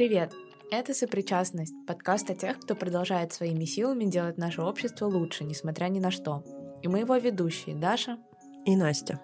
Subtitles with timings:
[0.00, 0.32] Привет!
[0.70, 6.00] Это «Сопричастность»— подкаст о тех, кто продолжает своими силами делать наше общество лучше, несмотря ни
[6.00, 6.42] на что.
[6.82, 8.16] И мы его ведущие Даша
[8.64, 9.20] и Настя.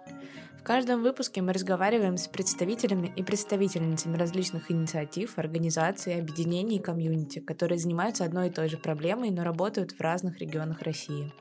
[0.60, 7.38] В каждом выпуске мы разговариваем с представителями и представительницами различных инициатив, организаций, объединений и комьюнити,
[7.38, 11.32] которые занимаются одной и той же проблемой, но работают в разных регионах России.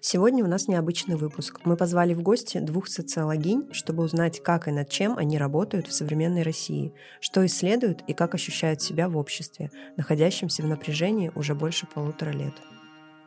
[0.00, 1.60] Сегодня у нас необычный выпуск.
[1.64, 5.92] Мы позвали в гости двух социологинь, чтобы узнать, как и над чем они работают в
[5.92, 11.88] современной России, что исследуют и как ощущают себя в обществе, находящемся в напряжении уже больше
[11.92, 12.54] полутора лет.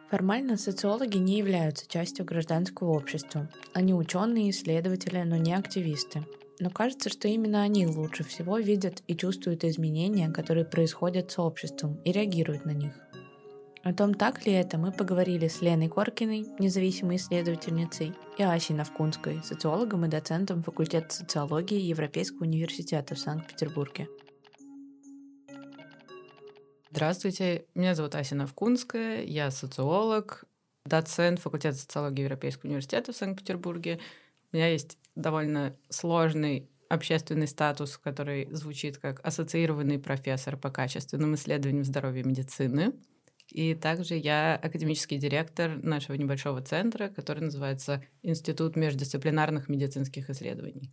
[0.09, 3.49] Формально социологи не являются частью гражданского общества.
[3.73, 6.25] Они ученые, исследователи, но не активисты.
[6.59, 11.99] Но кажется, что именно они лучше всего видят и чувствуют изменения, которые происходят с обществом,
[12.05, 12.93] и реагируют на них.
[13.83, 19.41] О том, так ли это, мы поговорили с Леной Коркиной, независимой исследовательницей, и Асей Навкунской,
[19.43, 24.07] социологом и доцентом факультета социологии Европейского университета в Санкт-Петербурге.
[26.91, 30.45] Здравствуйте, меня зовут Ася Навкунская, я социолог,
[30.85, 33.99] доцент факультета социологии Европейского университета в Санкт-Петербурге.
[34.53, 41.83] У меня есть довольно сложный общественный статус, который звучит как ассоциированный профессор по качественным исследованиям
[41.83, 42.93] здоровья и медицины–
[43.51, 50.91] и также я академический директор нашего небольшого центра, который называется Институт междисциплинарных медицинских исследований.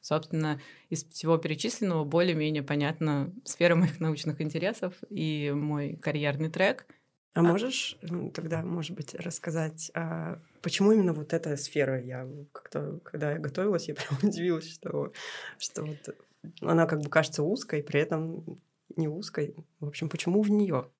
[0.00, 6.86] Собственно, из всего перечисленного более-менее понятна сфера моих научных интересов и мой карьерный трек.
[7.34, 7.96] А можешь
[8.34, 12.02] тогда, может быть, рассказать, а почему именно вот эта сфера?
[12.02, 15.12] Я как-то, когда я готовилась, я прям удивилась, что,
[15.58, 16.16] что вот
[16.62, 18.58] она как бы кажется узкой, при этом
[18.96, 19.54] не узкой.
[19.80, 20.90] В общем, почему в нее?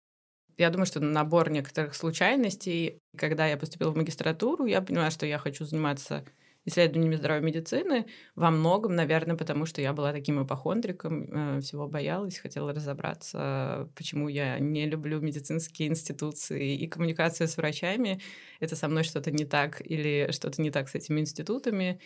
[0.58, 2.98] Я думаю, что набор некоторых случайностей.
[3.16, 6.24] Когда я поступила в магистратуру, я поняла, что я хочу заниматься
[6.64, 12.38] исследованиями здоровой медицины во многом, наверное, потому что я была таким ипохондриком, э, всего боялась,
[12.38, 18.20] хотела разобраться, почему я не люблю медицинские институции и коммуникацию с врачами.
[18.60, 22.00] Это со мной что-то не так или что-то не так с этими институтами.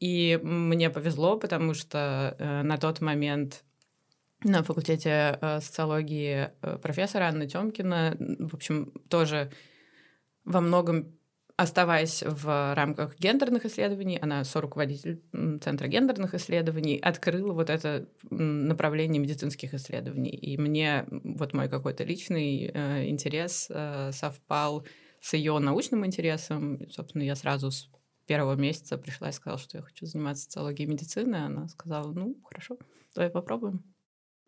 [0.00, 3.64] И мне повезло, потому что э, на тот момент
[4.44, 9.50] на факультете э, социологии э, профессора Анна Тёмкина, в общем, тоже
[10.44, 11.14] во многом
[11.56, 15.22] оставаясь в рамках гендерных исследований, она соруководитель
[15.62, 20.30] Центра гендерных исследований, открыла вот это направление медицинских исследований.
[20.30, 24.84] И мне вот мой какой-то личный э, интерес э, совпал
[25.20, 26.76] с ее научным интересом.
[26.76, 27.88] И, собственно, я сразу с
[28.26, 31.36] первого месяца пришла и сказала, что я хочу заниматься социологией медицины.
[31.36, 32.78] Она сказала, ну, хорошо,
[33.14, 33.93] давай попробуем.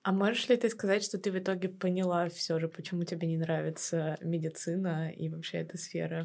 [0.06, 3.36] А можешь ли ты сказать, что ты в итоге поняла все же, почему тебе не
[3.36, 6.24] нравится медицина и вообще эта сфера?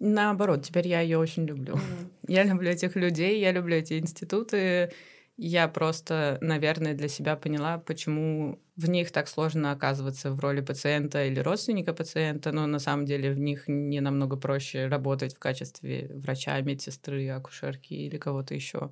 [0.00, 1.76] Наоборот, теперь я ее очень люблю.
[1.76, 2.10] Mm.
[2.28, 4.92] Я люблю этих людей, я люблю эти институты.
[5.38, 11.24] Я просто, наверное, для себя поняла, почему в них так сложно оказываться в роли пациента
[11.24, 16.10] или родственника пациента, но на самом деле в них не намного проще работать в качестве
[16.14, 18.90] врача, медсестры, акушерки или кого-то еще.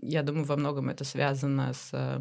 [0.00, 2.20] Я думаю, во многом это связано с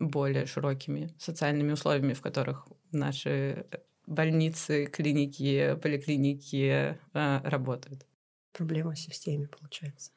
[0.00, 3.66] более широкими социальными условиями, в которых наши
[4.06, 8.06] больницы, клиники, поликлиники э, работают.
[8.52, 10.10] Проблема в системе, получается.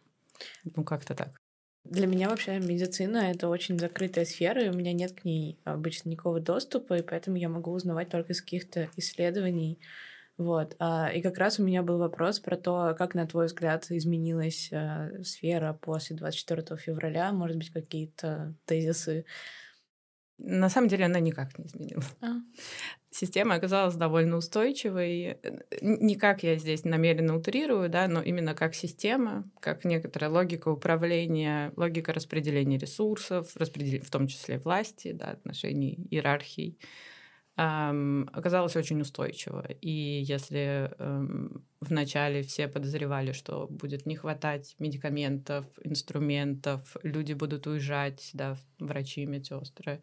[0.75, 1.39] Ну, как-то так.
[1.83, 6.09] Для меня вообще медицина— это очень закрытая сфера, и у меня нет к ней обычно
[6.09, 9.79] никакого доступа, и поэтому я могу узнавать только из каких-то исследований.
[10.37, 10.75] Вот.
[10.79, 14.69] А, и как раз у меня был вопрос про то, как, на твой взгляд, изменилась
[14.71, 19.25] э, сфера после 24 февраля, может быть, какие-то тезисы
[20.43, 22.13] на самом деле она никак не изменилась.
[22.21, 22.41] А.
[23.09, 25.37] Система оказалась довольно устойчивой.
[25.81, 31.71] Не как я здесь намеренно утрирую, да, но именно как система, как некоторая логика управления,
[31.77, 34.01] логика распределения ресурсов, распредел...
[34.01, 36.77] в том числе власти, да, отношений, иерархий,
[37.55, 39.65] эм, оказалась очень устойчива.
[39.79, 48.31] И если эм, вначале все подозревали, что будет не хватать медикаментов, инструментов, люди будут уезжать,
[48.33, 50.01] да, врачи, медсестры,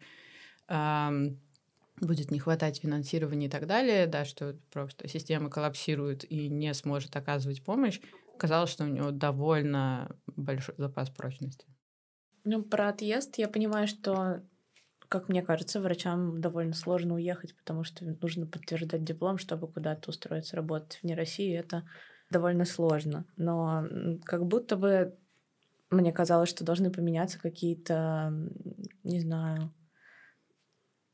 [2.01, 7.15] будет не хватать финансирования и так далее, да, что просто система коллапсирует и не сможет
[7.15, 7.99] оказывать помощь,
[8.37, 11.67] казалось, что у него довольно большой запас прочности.
[12.43, 14.41] Ну, про отъезд я понимаю, что,
[15.09, 20.55] как мне кажется, врачам довольно сложно уехать, потому что нужно подтверждать диплом, чтобы куда-то устроиться
[20.55, 21.55] работать вне России.
[21.55, 21.87] Это
[22.31, 23.25] довольно сложно.
[23.37, 23.85] Но
[24.23, 25.15] как будто бы
[25.91, 28.33] мне казалось, что должны поменяться какие-то,
[29.03, 29.71] не знаю,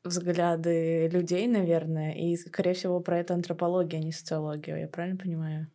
[0.08, 4.76] взгляды людей, наверное, и, скорее всего, про это антропология, а не социология.
[4.76, 5.68] Я правильно понимаю?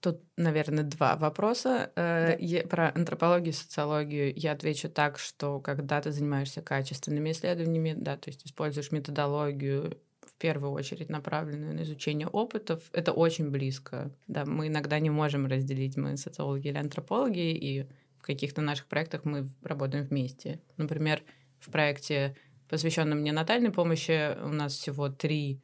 [0.00, 1.90] Тут, наверное, два вопроса.
[1.96, 2.68] Э, да.
[2.68, 8.30] Про антропологию и социологию я отвечу так, что когда ты занимаешься качественными исследованиями, да, то
[8.30, 14.12] есть используешь методологию в первую очередь направленную на изучение опытов, это очень близко.
[14.28, 19.24] Да, мы иногда не можем разделить, мы социологи или антропологи, и в каких-то наших проектах
[19.24, 20.60] мы работаем вместе.
[20.76, 21.22] Например,
[21.58, 22.36] в проекте,
[22.68, 25.60] посвященном ненатальной помощи, у нас всего три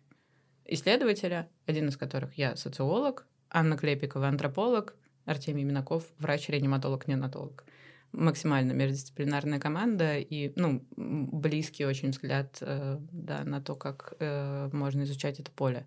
[0.65, 7.65] исследователя, один из которых я социолог, Анна Клепикова, антрополог, Артемий Минаков, врач-реаниматолог, неонатолог.
[8.13, 15.03] Максимально междисциплинарная команда и ну, близкий очень взгляд э, да, на то, как э, можно
[15.03, 15.87] изучать это поле.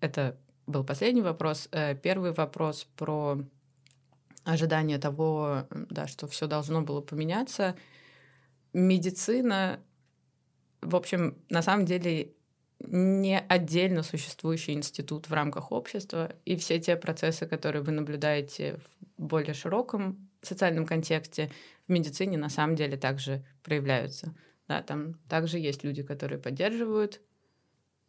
[0.00, 0.36] Это
[0.66, 1.68] был последний вопрос.
[1.70, 3.38] Э, первый вопрос про
[4.44, 7.76] ожидание того, да, что все должно было поменяться.
[8.72, 9.80] Медицина,
[10.80, 12.32] в общем, на самом деле
[12.80, 18.78] не отдельно существующий институт в рамках общества, и все те процессы, которые вы наблюдаете
[19.16, 21.50] в более широком социальном контексте,
[21.86, 24.34] в медицине на самом деле также проявляются.
[24.68, 27.20] Да, там также есть люди, которые поддерживают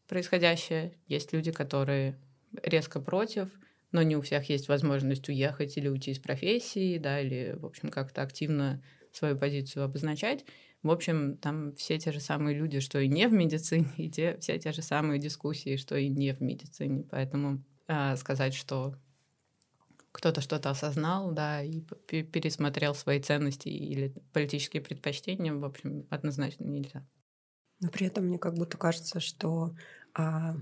[0.07, 2.19] происходящее, есть люди, которые
[2.63, 3.50] резко против,
[3.91, 7.89] но не у всех есть возможность уехать или уйти из профессии, да, или, в общем,
[7.89, 10.45] как-то активно свою позицию обозначать.
[10.81, 14.38] В общем, там все те же самые люди, что и не в медицине, и те,
[14.39, 17.03] все те же самые дискуссии, что и не в медицине.
[17.09, 18.95] Поэтому э, сказать, что
[20.11, 27.05] кто-то что-то осознал, да, и пересмотрел свои ценности или политические предпочтения, в общем, однозначно нельзя.
[27.79, 29.75] Но при этом мне как будто кажется, что
[30.13, 30.55] а,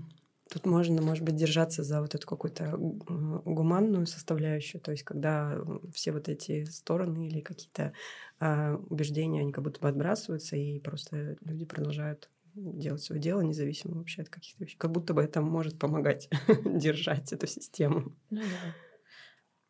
[0.50, 5.58] Тут можно, может быть, держаться за вот эту какую-то гуманную составляющую, то есть когда
[5.92, 7.92] все вот эти стороны или какие-то
[8.40, 13.96] э, убеждения, они как будто бы отбрасываются, и просто люди продолжают делать свое дело, независимо
[13.96, 14.76] вообще от каких-то вещей.
[14.78, 16.28] Как будто бы это может помогать
[16.64, 18.16] держать эту систему.
[18.30, 18.74] Ну да.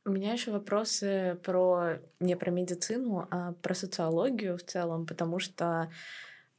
[0.04, 5.90] У меня еще вопросы про не про медицину, а про социологию в целом, потому что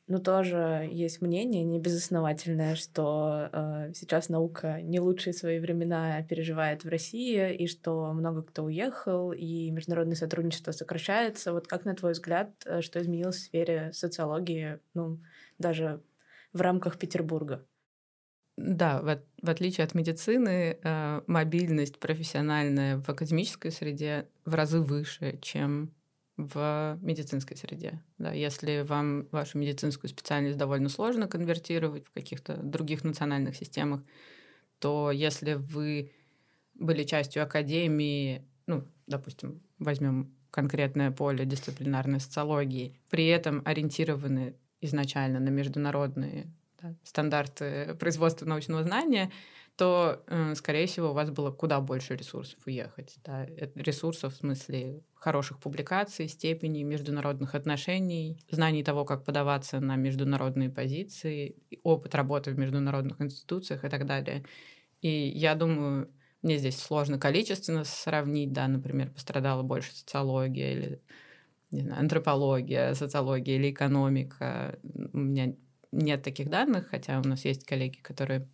[0.10, 6.90] но тоже есть мнение небезосновательное, что э, сейчас наука не лучшие свои времена переживает в
[6.90, 11.54] России, и что много кто уехал, и международное сотрудничество сокращается.
[11.54, 15.22] Вот как, на твой взгляд, э, что изменилось в сфере социологии, ну,
[15.60, 16.02] даже
[16.54, 17.68] в рамках Петербурга?
[18.58, 25.38] Да, в, в отличие от медицины, э, мобильность профессиональная в академической среде в разы выше,
[25.44, 25.94] чем
[26.48, 28.02] в медицинской среде.
[28.18, 34.02] Да, если вам вашу медицинскую специальность довольно сложно конвертировать в каких-то других национальных системах,
[34.80, 36.14] то если вы
[36.76, 45.50] были частью академии, ну, допустим, возьмем конкретное поле дисциплинарной социологии, при этом ориентированы изначально на
[45.50, 46.48] международные
[46.82, 49.30] да, стандарты производства научного знания,
[49.80, 53.16] то, э, скорее всего, у вас было куда больше ресурсов уехать.
[53.24, 53.46] Да?
[53.76, 61.56] Ресурсов в смысле хороших публикаций, степени международных отношений, знаний того, как подаваться на международные позиции,
[61.84, 64.44] опыт работы в международных институциях и так далее.
[65.02, 66.12] И я думаю,
[66.42, 71.02] мне здесь сложно количественно сравнить, да, например, пострадала больше социология или
[71.72, 74.78] не знаю, антропология, социология или экономика.
[75.14, 75.56] У меня
[75.94, 78.50] нет таких данных, хотя у нас есть коллеги, которые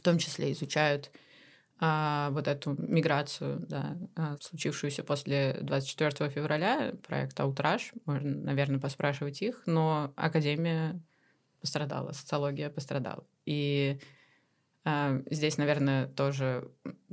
[0.00, 1.10] в том числе изучают
[1.78, 7.92] а, вот эту миграцию, да, а, случившуюся после 24 февраля, проект «Аутраж».
[8.06, 11.00] Можно, наверное, поспрашивать их, но Академия
[11.60, 13.26] пострадала, социология пострадала.
[13.44, 13.98] И
[14.84, 16.70] а, здесь, наверное, тоже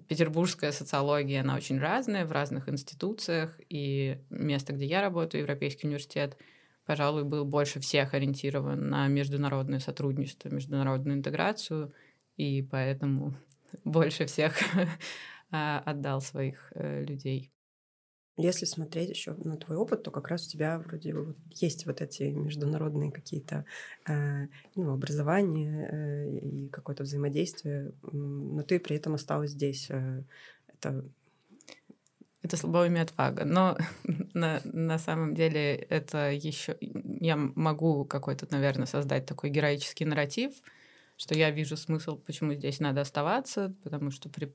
[0.07, 6.37] петербургская социология, она очень разная в разных институциях, и место, где я работаю, Европейский университет,
[6.85, 11.93] пожалуй, был больше всех ориентирован на международное сотрудничество, международную интеграцию—
[12.37, 13.35] и поэтому
[13.83, 14.53] больше всех
[15.51, 17.51] а, отдал своих э, людей.
[18.39, 22.01] Если смотреть еще на твой опыт, то как раз у тебя вроде вот есть вот
[22.01, 23.65] эти международные какие-то
[24.07, 29.87] э, ну, образования э, и какое-то взаимодействие, но ты при этом осталась здесь.
[29.89, 30.23] Э,
[30.67, 31.03] это
[32.43, 33.43] это слабоумие отвага.
[33.43, 33.77] Но
[34.33, 36.77] на, на самом деле это еще...
[36.79, 40.53] Я могу какой-то, наверное, создать такой героический нарратив,
[41.17, 44.53] что я вижу смысл, почему здесь надо оставаться, потому что при...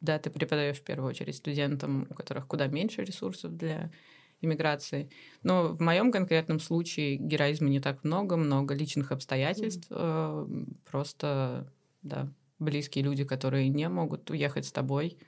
[0.00, 3.90] да, ты преподаешь в первую очередь студентам, у которых куда меньше ресурсов для
[4.40, 5.08] иммиграции.
[5.42, 10.76] Но в моем конкретном случае героизма не так много, много личных обстоятельств, mm.
[10.90, 12.28] просто да,
[12.58, 15.18] близкие люди, которые не могут уехать с тобой,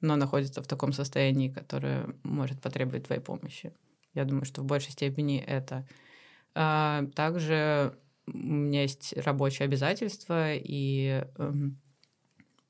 [0.00, 3.72] но находятся в таком состоянии, которое может потребовать твоей помощи.
[4.14, 5.86] Я думаю, что в большей степени это.
[6.54, 11.80] А, также у меня есть рабочие обязательства, и эм,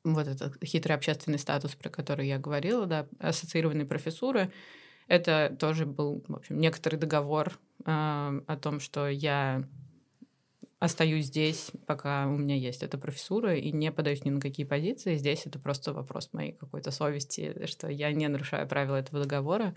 [0.05, 4.53] вот этот хитрый общественный статус, про который я говорила, да, ассоциированные профессуры,
[5.09, 9.65] это тоже был, в общем, некоторый договор э, о том, что я
[10.79, 15.17] остаюсь здесь, пока у меня есть эта профессура, и не подаюсь ни на какие позиции.
[15.17, 19.75] Здесь это просто вопрос моей какой-то совести, что я не нарушаю правила этого договора,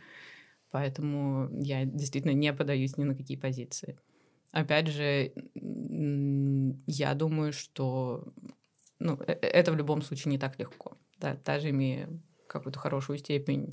[0.72, 3.98] поэтому я действительно не подаюсь ни на какие позиции.
[4.52, 8.34] Опять же, я думаю, что
[9.00, 10.98] ну, э, э, это в любом случае не так легко.
[11.20, 12.10] Да, даже имея
[12.48, 13.72] какую-то хорошую степень,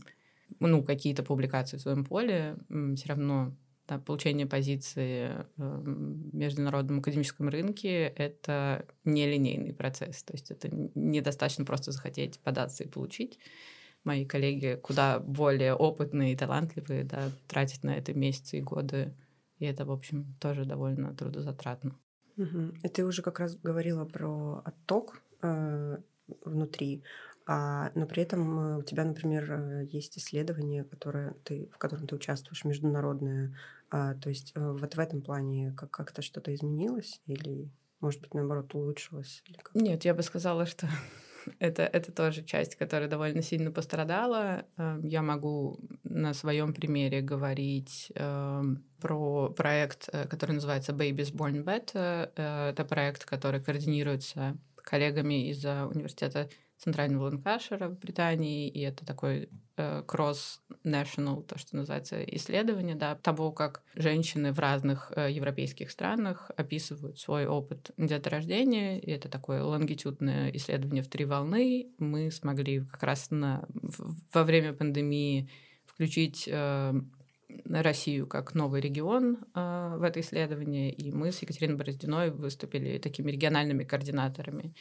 [0.61, 2.57] ну, какие-то публикации в своем поле,
[2.95, 3.57] все равно
[3.89, 10.25] да, получение позиции в международном академическом рынке— это нелинейный процесс.
[10.25, 13.39] То есть это недостаточно просто захотеть податься и получить.
[14.03, 19.15] Мои коллеги куда более опытные и талантливые, да, тратят на это месяцы и годы.
[19.59, 21.97] И это, в общем, тоже довольно трудозатратно.
[22.37, 22.75] Угу.
[22.83, 25.99] И ты уже как раз говорила про отток э,
[26.45, 27.03] внутри.
[27.47, 32.07] А, но при этом э, у тебя, например, э, есть исследование, которое ты, в котором
[32.07, 33.57] ты участвуешь, международное.
[33.89, 37.71] А, то есть э, вот в этом плане как- как-то что-то изменилось или,
[38.01, 39.43] может быть, наоборот, улучшилось?
[39.47, 40.89] Или Нет, я бы сказала, что
[41.59, 44.65] это, это тоже часть, которая довольно сильно пострадала.
[45.03, 48.63] Я могу на своем примере говорить э,
[49.01, 52.31] про проект, который называется Babies Born Better.
[52.35, 60.03] Это проект, который координируется коллегами из университета центрального Ланкашера в Британии, и это такой э,
[60.07, 67.19] cross-national, то, что называется, исследование, да, того, как женщины в разных э, европейских странах описывают
[67.19, 71.89] свой опыт деторождения, и это такое лонгитюдное исследование в три волны.
[71.99, 73.67] Мы смогли как раз на,
[74.33, 75.49] во время пандемии
[75.87, 76.93] включить э,
[77.65, 83.31] Россию как новый регион э, в это исследование, и мы с Екатериной Бороздиной выступили такими
[83.31, 84.75] региональными координаторами.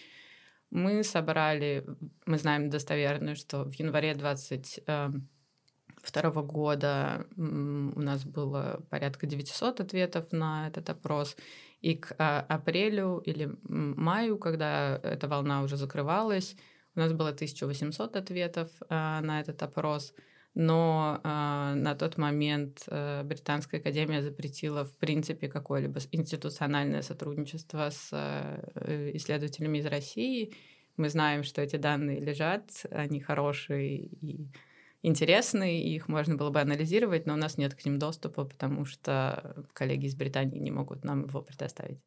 [0.72, 1.86] Мы собрали,
[2.26, 10.32] мы знаем достоверно, что в январе 22 эм, года у нас было порядка 900 ответов
[10.32, 11.38] на этот опрос,
[11.82, 16.56] и к а, апрелю или маю, когда эта волна уже закрывалась,
[16.96, 20.14] у нас было 1800 ответов э, на этот опрос–
[20.56, 28.10] но э, на тот момент э, Британская академия запретила в принципе какое-либо институциональное сотрудничество с
[28.14, 30.54] э, исследователями из России.
[30.96, 34.48] Мы знаем, что эти данные лежат, они хорошие и
[35.02, 38.86] интересные, и их можно было бы анализировать, но у нас нет к ним доступа, потому
[38.86, 42.00] что коллеги из Британии не могут нам его предоставить.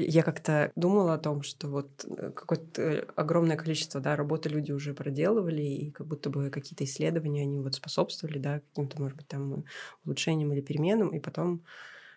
[0.00, 4.94] Я как-то думала о том, что вот э, какое-то огромное количество да, работы люди уже
[4.94, 9.64] проделывали, и как будто бы какие-то исследования, они вот способствовали, да, каким-то, может быть, там
[10.04, 11.64] улучшениям или переменам, и потом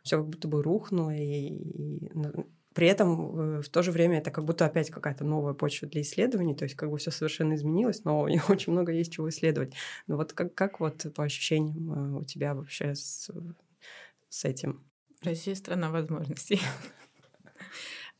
[0.03, 2.11] все как будто бы рухнуло, и, и
[2.75, 6.01] при этом э, в то же время это как будто опять какая-то новая почва для
[6.01, 9.73] исследований, то есть как бы все совершенно изменилось, но очень много есть чего исследовать.
[10.05, 13.31] Но вот как, как вот по ощущениям э, у тебя вообще с,
[14.29, 14.83] с этим?
[15.23, 16.59] Россия страна возможностей.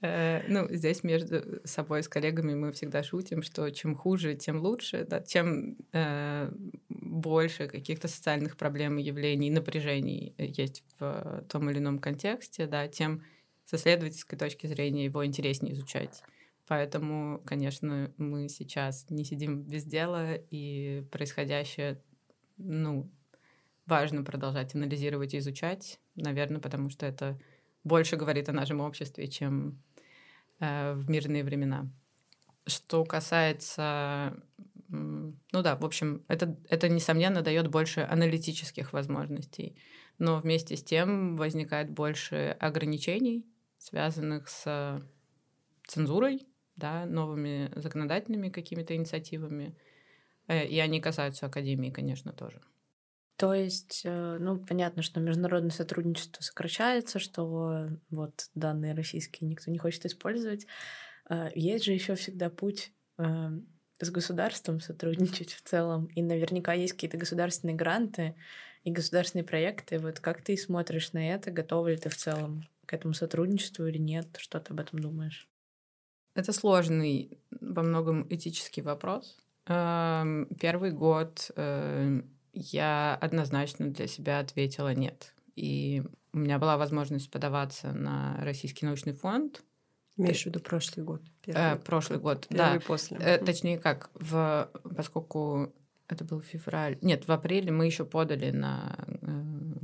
[0.01, 5.05] Э, ну, здесь между собой с коллегами мы всегда шутим, что чем хуже, тем лучше,
[5.07, 6.51] да, тем э,
[6.89, 13.23] больше каких-то социальных проблем явлений, напряжений есть в том или ином контексте, да, тем
[13.65, 16.23] с исследовательской точки зрения его интереснее изучать.
[16.67, 22.01] Поэтому, конечно, мы сейчас не сидим без дела, и происходящее,
[22.57, 23.11] ну,
[23.85, 27.39] важно продолжать анализировать и изучать, наверное, потому что это
[27.83, 29.90] больше говорит о нашем обществе, чем э,
[30.61, 31.91] в мирные времена.
[32.67, 34.41] Что касается,
[34.89, 39.75] ну да, в общем, это, это несомненно дает больше аналитических возможностей,
[40.19, 43.45] но вместе с тем возникает больше ограничений,
[43.77, 45.01] связанных с
[45.87, 49.75] цензурой, да, новыми законодательными какими-то инициативами,
[50.47, 52.61] э, и они касаются академии, конечно, тоже.
[53.41, 59.79] То есть, э, ну, понятно, что международное сотрудничество сокращается, что вот данные российские никто не
[59.79, 60.67] хочет использовать.
[61.25, 63.23] А, есть же еще всегда путь э,
[63.99, 66.05] с государством сотрудничать в целом.
[66.13, 68.35] И наверняка есть какие-то государственные гранты
[68.83, 69.97] и государственные проекты.
[69.97, 71.49] Вот как ты смотришь на это?
[71.49, 74.27] Готова ли ты в целом к этому сотрудничеству или нет?
[74.37, 75.49] Что ты об этом думаешь?
[76.35, 79.35] Это сложный во многом этический вопрос.
[79.65, 82.21] Эм, первый год э,
[82.53, 85.33] я однозначно для себя ответила нет.
[85.55, 86.03] И
[86.33, 89.63] у меня была возможность подаваться на Российский научный фонд.
[90.17, 91.21] Имеешь в виду прошлый год?
[91.43, 92.85] Первый, э, прошлый год, первый да.
[92.85, 93.17] после.
[93.17, 95.73] Э, точнее как, в, поскольку
[96.07, 96.97] это был февраль.
[97.01, 99.41] Нет, в апреле мы еще подали на э,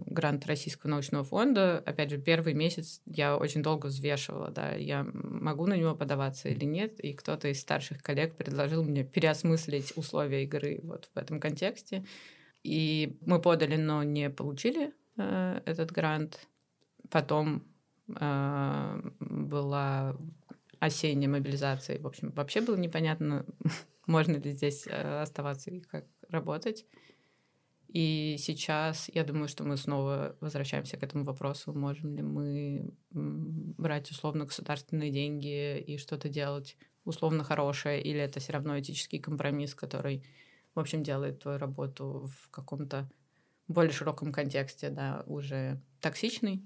[0.08, 1.80] грант Российского научного фонда.
[1.86, 4.74] Опять же, первый месяц я очень долго взвешивала, да.
[4.76, 7.00] Я могу на него подаваться или нет.
[7.00, 12.06] И кто-то из старших коллег предложил мне переосмыслить условия игры вот в этом контексте.
[12.64, 16.48] И мы подали, но не получили э, этот грант.
[17.10, 17.64] Потом
[18.10, 20.18] э, была
[20.80, 22.00] осенняя мобилизация.
[22.00, 23.46] В общем, вообще было непонятно,
[24.08, 26.86] можно ли здесь э, оставаться и как работать.
[27.88, 34.12] И сейчас я думаю, что мы снова возвращаемся к этому вопросу, можем ли мы брать
[34.12, 40.24] условно государственные деньги и что-то делать условно хорошее, или это все равно этический компромисс, который,
[40.78, 43.10] в общем, делает твою работу в каком-то
[43.68, 46.64] более широком контексте, да, уже токсичный.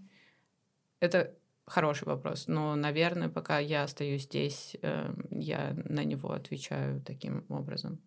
[0.99, 1.33] Это
[1.65, 8.01] хороший вопрос, но, наверное, пока я остаюсь здесь, эм, я на него отвечаю таким образом.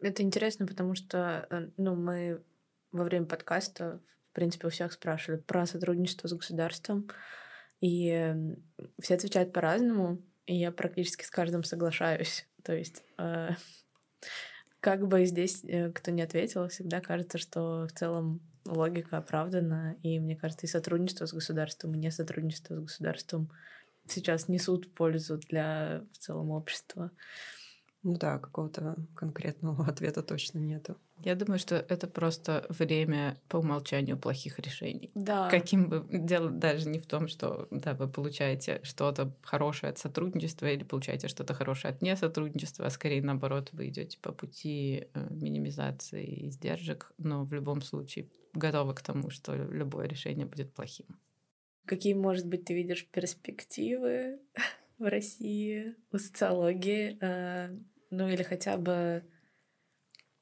[0.00, 2.42] Это интересно, потому что э, ну, мы
[2.90, 4.00] во время подкаста,
[4.32, 7.08] в принципе, у всех спрашивали про сотрудничество с государством,
[7.80, 8.34] и
[9.00, 12.48] все отвечают по-разному, и я практически с каждым соглашаюсь.
[12.64, 13.50] То есть э,
[14.80, 20.18] как бы здесь э, кто не ответил, всегда кажется, что в целом логика оправдана, и
[20.18, 23.50] мне кажется, и сотрудничество с государством, и не сотрудничество с государством
[24.06, 27.10] сейчас несут пользу для в целом общества.
[28.02, 30.96] Ну да, какого-то конкретного ответа точно нету.
[31.22, 35.10] Я думаю, что это просто время по умолчанию плохих решений.
[35.14, 35.50] Да.
[35.50, 40.66] Каким бы дело даже не в том, что да, вы получаете что-то хорошее от сотрудничества
[40.66, 46.48] или получаете что-то хорошее от несотрудничества, а скорее наоборот вы идете по пути э, минимизации
[46.48, 51.06] издержек, но в любом случае готовы к тому, что любое решение будет плохим.
[51.84, 54.38] Какие, может быть, ты видишь перспективы
[54.98, 57.18] в России у социологии?
[58.10, 59.24] Э, ну или хотя бы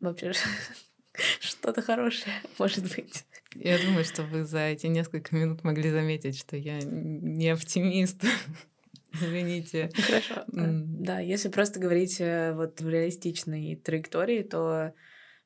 [0.01, 0.33] вообще
[1.41, 3.25] что-то хорошее, может быть.
[3.55, 8.23] Я думаю, что вы за эти несколько минут могли заметить, что я не оптимист.
[9.13, 9.91] Извините.
[9.95, 10.45] Хорошо.
[10.49, 14.93] Да, если просто говорить э, вот в реалистичной траектории, то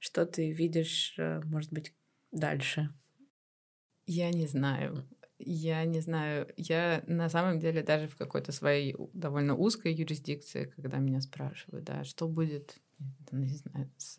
[0.01, 1.95] что ты видишь, э, может быть,
[2.33, 2.91] дальше?
[4.05, 5.09] Я не знаю.
[5.45, 6.49] Я не знаю.
[6.57, 12.05] Я на самом деле даже в какой-то своей довольно узкой юрисдикции, когда меня спрашивают, да,
[12.05, 12.77] что будет,
[13.33, 14.17] не знаю, с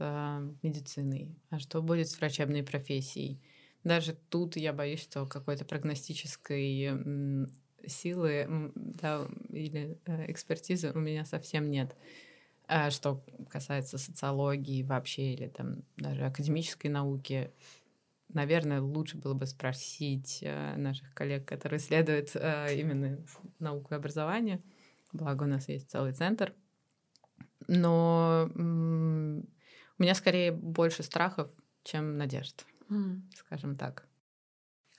[0.61, 3.41] медициной, а что будет с врачебной профессией.
[3.83, 7.47] Даже тут я боюсь, что какой-то прогностической
[7.85, 11.95] силы да, или э, экспертизы у меня совсем нет.
[12.65, 17.51] А что касается социологии вообще или там даже академической науки,
[18.33, 23.17] наверное, лучше было бы спросить э, наших коллег, которые исследуют э, именно
[23.59, 24.61] науку и образование.
[25.11, 26.53] Благо, у нас есть целый центр.
[27.67, 31.49] Но у меня скорее больше страхов,
[31.83, 33.21] чем надежд, mm.
[33.35, 34.07] скажем так.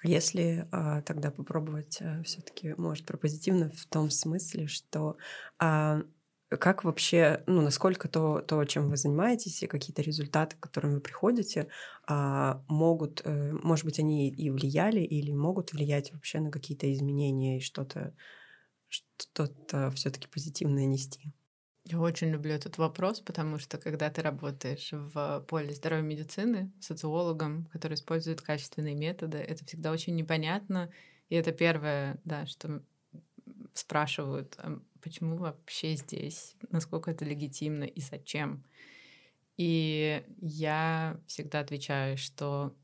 [0.03, 5.16] Если а, тогда попробовать а, все-таки, может, про позитивно в том смысле, что
[5.59, 6.03] а,
[6.48, 11.00] как вообще, ну, насколько то, то, чем вы занимаетесь, и какие-то результаты, к которым вы
[11.00, 11.68] приходите,
[12.07, 17.59] а, могут, э, может быть, они и влияли или могут влиять вообще на какие-то изменения
[17.59, 18.14] и что-то,
[18.88, 21.33] что-то все-таки позитивное нести?
[21.87, 27.66] Я очень люблю этот вопрос, потому что когда ты работаешь в поле здоровья медицины социологом,
[27.66, 30.90] который использует качественные методы, это всегда очень непонятно.
[31.28, 32.83] И это первое, да, что
[33.74, 34.57] спрашивают,
[35.04, 38.64] почему вообще здесь, насколько это легитимно и зачем.
[39.58, 42.74] И я всегда отвечаю, что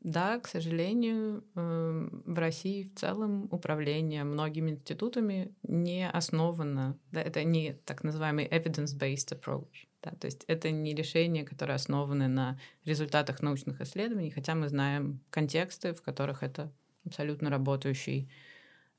[0.00, 7.44] да, к сожалению, эм, в России в целом управление многими институтами не основано, да, это
[7.44, 9.86] не так называемый evidence-based approach.
[10.02, 15.20] Да, то есть это не решения, которые основаны на результатах научных исследований, хотя мы знаем
[15.28, 16.72] контексты, в которых это
[17.04, 18.30] абсолютно работающий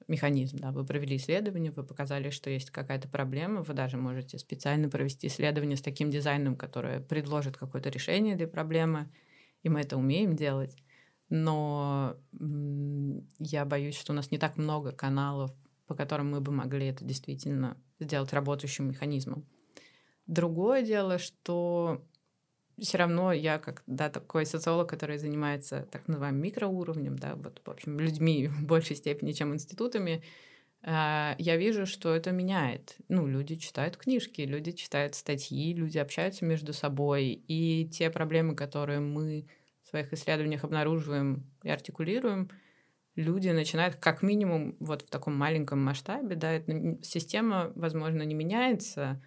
[0.08, 0.58] механизм.
[0.58, 0.72] Да?
[0.72, 5.78] Вы провели исследование, вы показали, что есть какая-то проблема, вы даже можете специально провести исследование
[5.78, 9.10] с таким дизайном, которое предложит какое-то решение для проблемы,
[9.64, 10.76] и мы это умеем делать.
[11.30, 12.18] Но
[13.40, 15.52] я боюсь, что у нас не так много каналов,
[15.88, 19.46] по которым мы бы могли это действительно сделать работающим механизмом.
[20.28, 22.06] Другое дело, что
[22.84, 27.70] все равно я как да, такой социолог, который занимается так называемым микроуровнем, да, вот, в
[27.70, 30.24] общем, людьми в большей степени, чем институтами,
[30.84, 32.96] а, я вижу, что это меняет.
[33.08, 39.00] Ну, люди читают книжки, люди читают статьи, люди общаются между собой, и те проблемы, которые
[39.00, 39.48] мы
[39.84, 42.50] в своих исследованиях обнаруживаем и артикулируем,
[43.16, 49.22] люди начинают как минимум вот в таком маленьком масштабе, да, это, система, возможно, не меняется,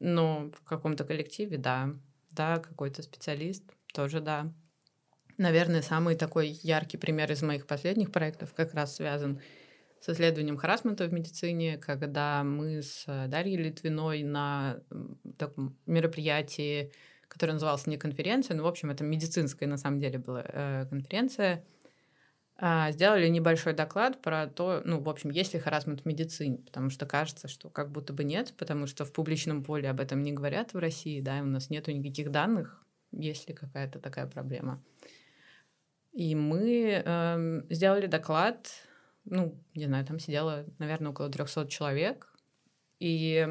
[0.00, 1.94] но в каком-то коллективе, да,
[2.34, 4.52] да, какой-то специалист, тоже да.
[5.38, 9.40] Наверное, самый такой яркий пример из моих последних проектов как раз связан
[10.00, 14.80] с исследованием харасмента в медицине, когда мы с Дарьей Литвиной на
[15.38, 16.92] таком мероприятии,
[17.26, 21.54] которое называлось не конференция, но, в общем, это медицинская на самом деле была э, конференция,
[21.54, 21.73] э,
[22.58, 27.04] сделали небольшой доклад про то, ну, в общем, есть ли харасмент в медицине, потому что
[27.04, 30.72] кажется, что как будто бы нет, потому что в публичном поле об этом не говорят
[30.72, 34.82] в России, да, у нас нету никаких данных, есть ли какая-то такая проблема.
[36.12, 38.70] И мы э, сделали доклад,
[39.24, 42.32] ну, не знаю, там сидело, наверное, около 300 человек.
[43.00, 43.48] И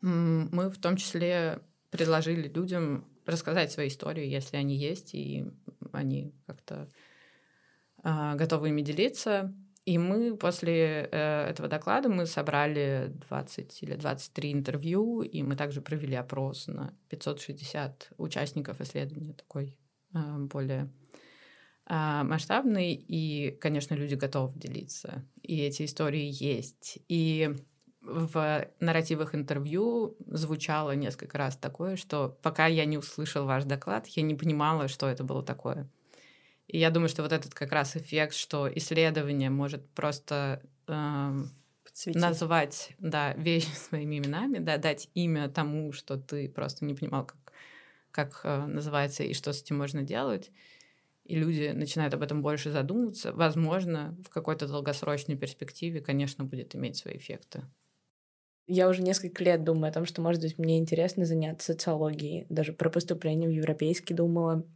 [0.00, 5.46] мы в том числе предложили людям рассказать свои истории, если они есть, и
[5.92, 6.88] они как-то
[8.02, 9.54] готовы ими делиться.
[9.88, 15.80] И мы после э, этого доклада мы собрали 20 или 23 интервью, и мы также
[15.80, 19.74] провели опрос на 560 участников исследования такой
[20.12, 20.92] э, более
[21.86, 25.24] а, масштабный, и, конечно, люди готовы делиться.
[25.40, 26.98] И эти истории есть.
[27.08, 27.56] И
[28.02, 34.22] в нарративах интервью звучало несколько раз такое, что пока я не услышал ваш доклад, я
[34.22, 35.88] не понимала, что это было такое.
[36.68, 41.44] И я думаю, что вот этот как раз эффект, что исследование может просто э,
[42.06, 47.52] назвать да, вещи своими именами, да, дать имя тому, что ты просто не понимал, как,
[48.10, 50.50] как э, называется и что с этим можно делать
[51.28, 56.96] и люди начинают об этом больше задумываться, возможно, в какой-то долгосрочной перспективе, конечно, будет иметь
[56.96, 57.64] свои эффекты.
[58.66, 62.46] Я уже несколько лет думаю о том, что, может быть, мне интересно заняться социологией.
[62.48, 64.66] Даже про поступление в европейский думала.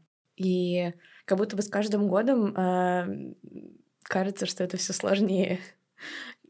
[0.42, 3.34] И как будто бы с каждым годом э,
[4.02, 5.60] кажется, что это все сложнее.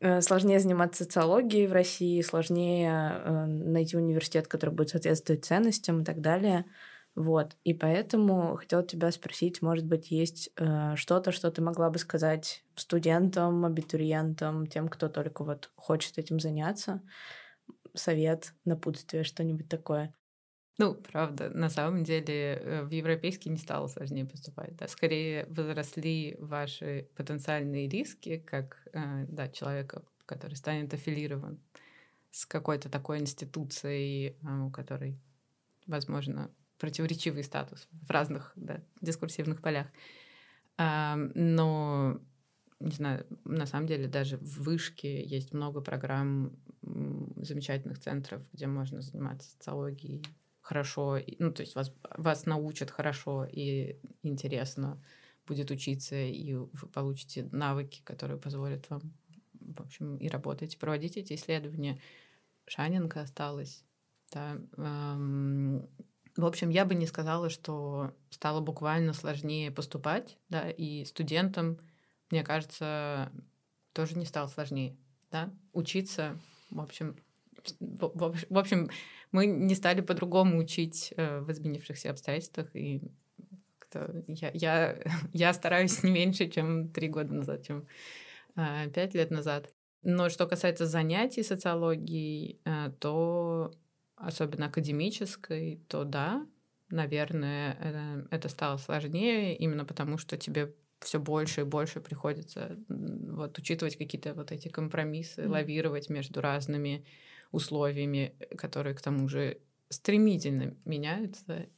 [0.00, 6.04] Э, сложнее заниматься социологией в России, сложнее э, найти университет, который будет соответствовать ценностям и
[6.04, 6.64] так далее.
[7.14, 7.56] Вот.
[7.62, 12.64] И поэтому хотела тебя спросить, может быть, есть э, что-то, что ты могла бы сказать
[12.74, 17.02] студентам, абитуриентам, тем, кто только вот хочет этим заняться?
[17.94, 20.14] Совет, напутствие, что-нибудь такое?
[20.78, 24.74] Ну, правда, на самом деле э, в европейский не стало сложнее поступать.
[24.76, 24.88] Да?
[24.88, 31.60] Скорее возросли ваши потенциальные риски, как э, да, человека, который станет аффилирован
[32.30, 35.18] с какой-то такой институцией, э, у которой,
[35.86, 39.86] возможно, противоречивый статус в разных да, дискурсивных полях.
[40.78, 42.18] Но,
[42.80, 46.56] не знаю, на самом деле даже в вышке есть много программ
[47.36, 50.24] замечательных центров, где можно заниматься социологией
[50.72, 55.02] хорошо, ну, то есть вас, вас научат хорошо и интересно
[55.46, 59.02] будет учиться, и вы получите навыки, которые позволят вам,
[59.52, 62.00] в общем, и работать, и проводить эти исследования.
[62.66, 63.84] Шанинка осталась,
[64.32, 64.56] да,
[66.36, 71.78] в общем, я бы не сказала, что стало буквально сложнее поступать, да, и студентам,
[72.30, 73.30] мне кажется,
[73.92, 74.96] тоже не стало сложнее,
[75.30, 77.16] да, учиться, в общем,
[77.80, 78.90] в, общем,
[79.32, 83.02] мы не стали по-другому учить э, в изменившихся обстоятельствах, и
[84.26, 84.96] я, я,
[85.32, 87.86] я стараюсь не меньше, чем три года назад, чем
[88.56, 89.72] э, пять лет назад.
[90.02, 93.72] Но что касается занятий социологией, э, то
[94.16, 96.46] особенно академической, то да,
[96.90, 103.96] наверное, это, стало сложнее, именно потому что тебе все больше и больше приходится вот учитывать
[103.96, 105.48] какие-то вот эти компромиссы, mm.
[105.48, 107.04] лавировать между разными
[107.52, 111.68] условиями, которые к тому же стремительно меняются.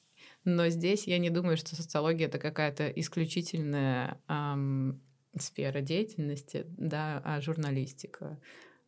[0.44, 5.02] Но здесь я не думаю, что социология это какая-то исключительная эм,
[5.38, 8.40] сфера деятельности, да, а журналистика,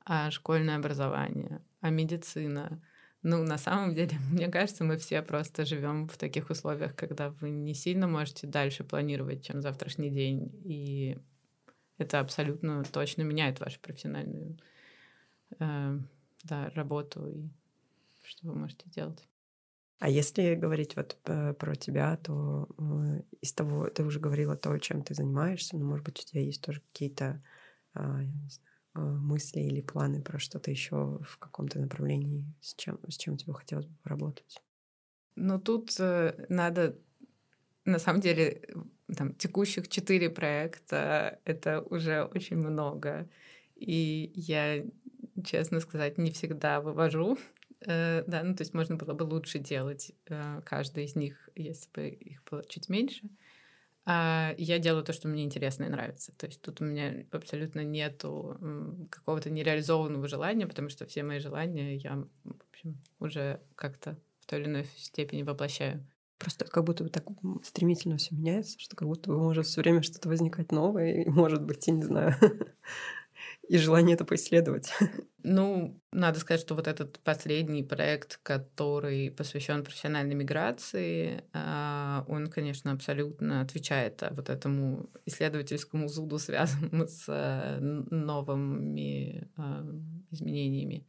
[0.05, 2.83] а школьное образование, а медицина.
[3.22, 7.51] Ну, на самом деле, мне кажется, мы все просто живем в таких условиях, когда вы
[7.51, 10.53] не сильно можете дальше планировать, чем завтрашний день.
[10.64, 11.18] И
[11.99, 14.59] это абсолютно точно меняет вашу профессиональную
[15.59, 15.99] э,
[16.46, 17.48] да, работу и
[18.22, 19.28] что вы можете делать.
[19.98, 24.76] А если говорить вот э, про тебя, то э, из того, ты уже говорила то,
[24.78, 27.42] чем ты занимаешься, но, может быть, у тебя есть тоже какие-то,
[27.94, 28.20] а,
[28.92, 33.54] а, мысли или планы про что-то еще в каком-то направлении, с чем, с чем тебе
[33.54, 34.62] хотелось бы поработать?
[35.35, 36.98] Ну, тут э, надо,
[37.87, 38.68] на самом деле,
[39.16, 43.30] там, текущих четыре проекта— это уже очень много.
[43.76, 44.85] И я,
[45.44, 47.38] честно сказать, не всегда вывожу.
[47.87, 51.88] Э, да, ну, то есть можно было бы лучше делать э, каждый из них, если
[51.92, 53.29] бы их было чуть меньше.
[54.09, 56.33] А я делаю то, что мне интересно и нравится.
[56.37, 58.57] То есть тут у меня абсолютно нету
[59.11, 64.61] какого-то нереализованного желания, потому что все мои желания я, в общем, уже как-то в той
[64.61, 66.07] или иной степени воплощаю.
[66.38, 67.25] Просто как будто бы так
[67.64, 71.62] стремительно все меняется, что как будто бы может все время что-то возникать новое, и может
[71.64, 72.35] быть, я не знаю,
[73.68, 74.92] и желание это поисследовать.
[75.48, 82.90] Ну, надо сказать, что вот этот последний проект, который посвящен профессиональной миграции, а, он, конечно,
[82.90, 89.87] абсолютно отвечает вот этому исследовательскому зуду, связанному с э, новыми а,
[90.33, 91.07] изменениями.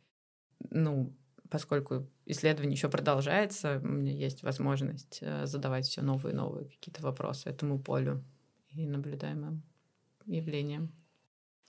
[0.70, 1.18] Ну,
[1.50, 7.50] поскольку исследование еще продолжается, у меня есть возможность задавать все новые и новые какие-то вопросы
[7.50, 8.24] этому полю
[8.70, 9.64] и наблюдаемым
[10.28, 10.97] явлениям.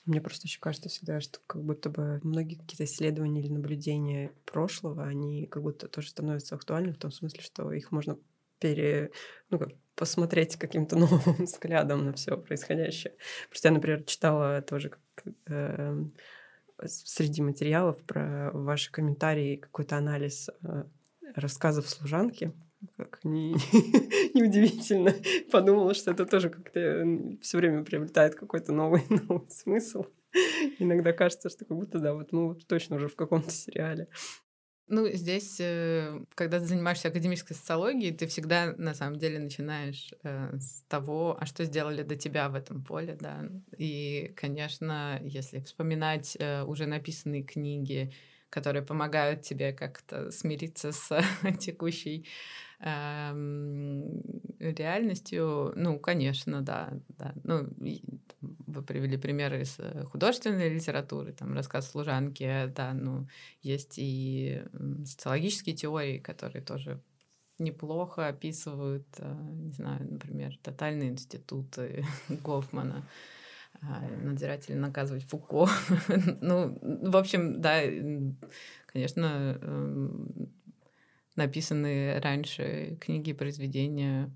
[0.09, 5.05] Мне просто еще кажется всегда, что как будто бы многие какие-то исследования или наблюдения прошлого,
[5.05, 8.19] они как будто тоже становятся актуальны в том смысле, что их можно
[8.59, 9.11] пере,
[9.51, 13.17] ну, как, посмотреть каким-то новым взглядом на все происходящее.
[13.51, 16.05] Просто я, например, читала тоже как, э,
[16.87, 20.85] среди материалов про ваши комментарии, какой-то анализ э,
[21.35, 22.55] рассказов служанки,
[22.97, 23.53] как не,
[24.35, 25.13] неудивительно.
[25.53, 27.05] Подумала, что это тоже как-то
[27.41, 30.05] все время приобретает какой-то новый, новый смысл.
[30.79, 34.09] Иногда кажется, что как будто, да, вот мы вот точно уже в каком-то сериале.
[34.91, 40.57] Ну, здесь, э, когда ты занимаешься академической социологией, ты всегда, на самом деле, начинаешь э,
[40.57, 43.45] с того, а что сделали до тебя в этом поле, да.
[43.77, 48.15] И, конечно, если вспоминать э, уже написанные книги,
[48.49, 51.23] которые помогают тебе как-то смириться с
[51.61, 52.27] текущей
[54.61, 57.35] реальностью, ну, конечно, да, да.
[57.45, 57.69] Ну,
[58.41, 63.27] вы привели примеры из э, художественной литературы, там рассказ служанки, да, ну,
[63.63, 64.63] есть и
[65.05, 67.03] социологические теории, которые тоже
[67.59, 73.05] неплохо описывают, э, не знаю, например, тотальные институты Гофмана
[73.81, 75.67] а, надзиратель наказывать Фуко.
[76.41, 77.83] ну, в общем, да,
[78.87, 80.53] конечно, эм,
[81.39, 84.31] написанные раньше книги и произведения,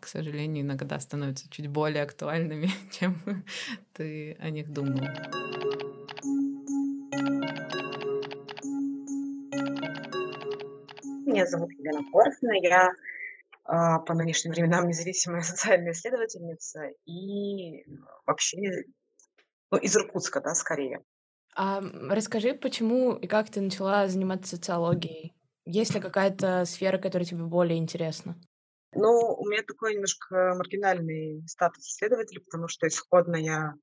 [0.00, 3.16] к сожалению, иногда становятся чуть более актуальными, чем
[3.94, 5.00] ты о них думал.
[11.24, 12.90] Меня зовут Елена Корфина, я
[13.64, 17.84] а, по нынешним временам независимая социальная исследовательница и
[18.26, 18.56] вообще
[19.70, 21.04] ну, из Иркутска, да, скорее.
[21.54, 25.37] А расскажи, почему и как ты начала заниматься социологией?
[25.70, 28.40] Есть ли какая-то сфера, которая тебе более интересна?
[28.92, 33.74] Ну, у меня такой немножко маргинальный статус исследователя, потому что исходно я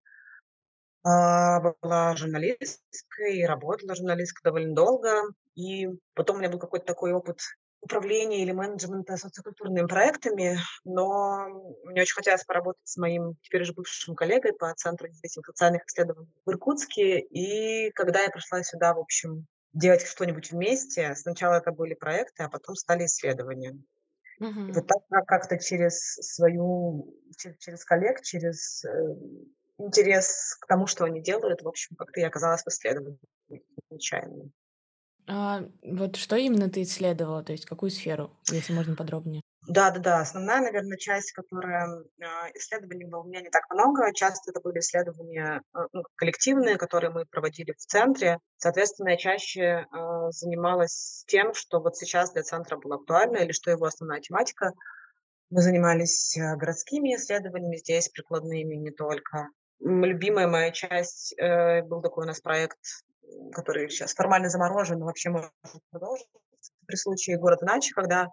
[1.04, 5.10] а, была журналисткой и работала журналисткой довольно долго.
[5.54, 7.38] И потом у меня был какой-то такой опыт
[7.82, 11.46] управления или менеджмента социокультурными проектами, но
[11.84, 16.34] мне очень хотелось поработать с моим теперь уже бывшим коллегой по Центру независимых социальных исследований
[16.48, 17.20] в Иркутске.
[17.20, 22.50] И когда я пришла сюда, в общем, делать что-нибудь вместе, сначала это были проекты, а
[22.50, 23.78] потом стали исследования.
[24.42, 24.70] Mm-hmm.
[24.70, 28.90] И вот так как-то через свою, через, через коллег, через э,
[29.78, 33.20] интерес к тому, что они делают, в общем, как-то я оказалась в исследовании
[33.90, 34.50] нечаянно.
[35.28, 39.42] А, вот что именно ты исследовала, то есть какую сферу, если можно подробнее?
[39.68, 40.20] Да, да, да.
[40.20, 44.14] Основная, наверное, часть, которая э, исследований было у меня не так много.
[44.14, 48.40] Часто это были исследования э, ну, коллективные, которые мы проводили в центре.
[48.58, 49.86] Соответственно, я чаще э,
[50.30, 54.72] занималась тем, что вот сейчас для центра было актуально или что его основная тематика.
[55.50, 59.50] Мы занимались э, городскими исследованиями здесь, прикладными не только.
[59.80, 62.78] Любимая моя часть э, был такой у нас проект
[63.54, 65.52] который сейчас формально заморожен, но вообще может
[65.92, 66.30] продолжиться
[66.86, 68.30] при случае город иначе, когда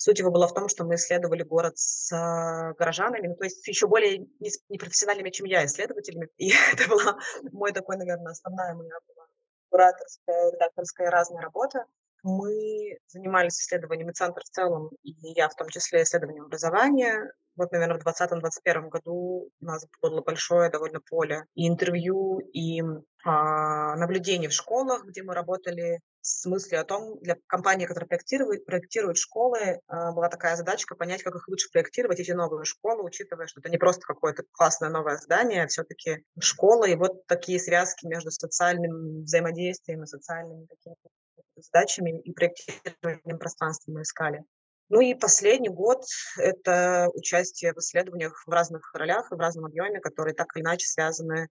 [0.00, 3.66] суть его была в том, что мы исследовали город с э, горожанами, ну, то есть
[3.68, 4.26] еще более
[4.70, 6.28] непрофессиональными, чем я, исследователями.
[6.38, 7.18] И это была
[7.52, 9.26] мой такой, наверное, основная моя была
[9.68, 11.84] кураторская, редакторская разная работа.
[12.22, 17.32] Мы занимались исследованиями центра в целом, и я в том числе исследованием образования.
[17.56, 22.82] Вот, наверное, в 2020-2021 году у нас было большое довольно поле и интервью, и
[23.24, 28.64] а, наблюдений в школах, где мы работали с мыслью о том, для компании, которая проектирует,
[28.66, 33.46] проектирует школы, а, была такая задачка понять, как их лучше проектировать, эти новые школы, учитывая,
[33.46, 38.06] что это не просто какое-то классное новое здание, а все-таки школа, и вот такие связки
[38.06, 41.08] между социальным взаимодействием и социальными какими-то
[41.56, 44.44] задачами и проектированием пространства мы искали.
[44.88, 46.02] Ну и последний год–
[46.36, 50.88] это участие в исследованиях в разных ролях и в разном объеме, которые так или иначе
[50.88, 51.48] связаны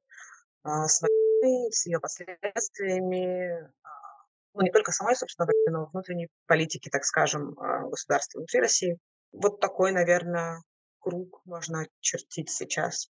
[0.64, 3.99] а, с войной, с ее последствиями, а,
[4.54, 8.98] ну не только самой, собственно, войны, но внутренней политики, так скажем, а, государства внутри России.
[9.32, 10.62] Вот такой, наверное,
[11.00, 13.10] круг можно чертить сейчас.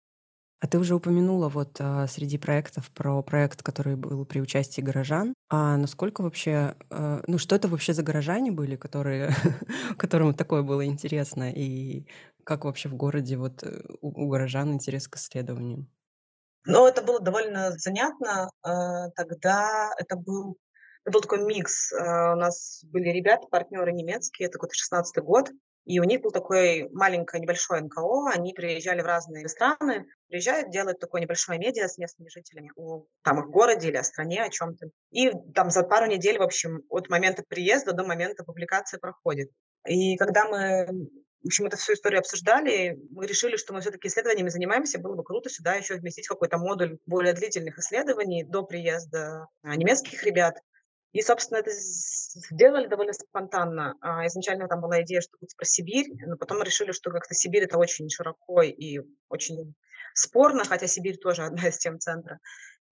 [0.64, 5.34] А ты уже упомянула вот а, среди проектов про проект, который был при участии горожан.
[5.50, 9.32] А насколько вообще, а, ну что это вообще за горожане были, которые,
[9.98, 12.08] которым такое было интересно, и
[12.46, 15.86] как вообще в городе вот э, у, у горожан интерес к исследованию?
[16.66, 18.50] Но это было довольно занятно.
[18.66, 20.58] Э, тогда это был,
[21.06, 21.92] был такой микс.
[21.92, 25.50] Э, у нас были ребята, партнеры немецкие, это какой-то 16 год,
[25.86, 31.00] и у них был такой маленькое, небольшое НКО, они приезжали в разные страны, приезжают, делают
[31.00, 34.88] такое небольшое медиа с местными жителями о там, их городе или о стране, о чем-то.
[35.12, 39.50] И там за пару недель, в общем, от момента приезда до момента публикации проходит.
[39.86, 40.88] И когда мы
[41.44, 45.26] в общем, эту всю историю обсуждали, мы решили, что мы все-таки исследованиями занимаемся, было бы
[45.26, 50.56] круто сюда еще вместить какой-то модуль более длительных исследований до приезда а, немецких ребят.
[51.14, 53.96] И, собственно, это сделали довольно спонтанно.
[54.02, 57.64] А, изначально там была идея, что будет про Сибирь, но потом решили, что как-то Сибирь
[57.64, 59.00] это очень широко и
[59.30, 59.76] очень
[60.16, 62.40] спорно, хотя Сибирь тоже одна из тем центра.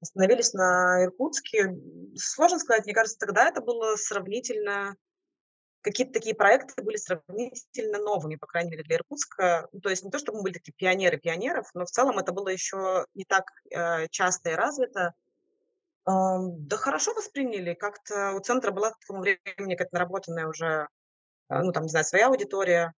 [0.02, 1.76] Остановились на Иркутске.
[2.16, 4.96] Сложно сказать, мне кажется, тогда это было сравнительно
[5.82, 9.68] какие-то такие проекты были сравнительно новыми, по крайней мере, для Иркутска.
[9.72, 12.32] Ну, то есть не то, чтобы мы были такие пионеры пионеров, но в целом это
[12.32, 15.14] было еще не так э, часто и развито.
[16.06, 17.74] Да хорошо восприняли.
[17.74, 20.88] Как-то у центра была к тому времени как наработанная уже,
[21.48, 22.94] а, ну, там, не знаю, своя аудитория.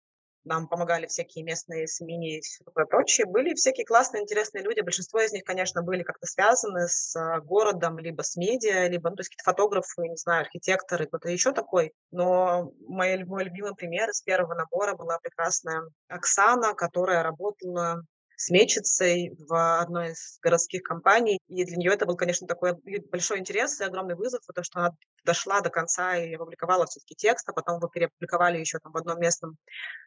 [0.44, 3.28] Нам помогали всякие местные СМИ и все такое прочее.
[3.28, 4.82] Были всякие классные, интересные люди.
[4.82, 9.16] Большинство из них, конечно, были как-то связаны с а, городом, либо с медиа, либо, ну,
[9.18, 11.94] то есть какие-то фотографы, не знаю, архитекторы, кто-то еще такой.
[12.12, 18.04] Но мой, мой любимый пример из первого набора была прекрасная Оксана, которая работала
[18.42, 21.40] сметчицей в одной из городских компаний.
[21.48, 22.74] И для нее это был, конечно, такой
[23.12, 24.92] большой интерес и огромный вызов, потому что она
[25.26, 29.20] дошла до конца и опубликовала все-таки текст, а потом его переопубликовали еще там в одном
[29.20, 29.58] местном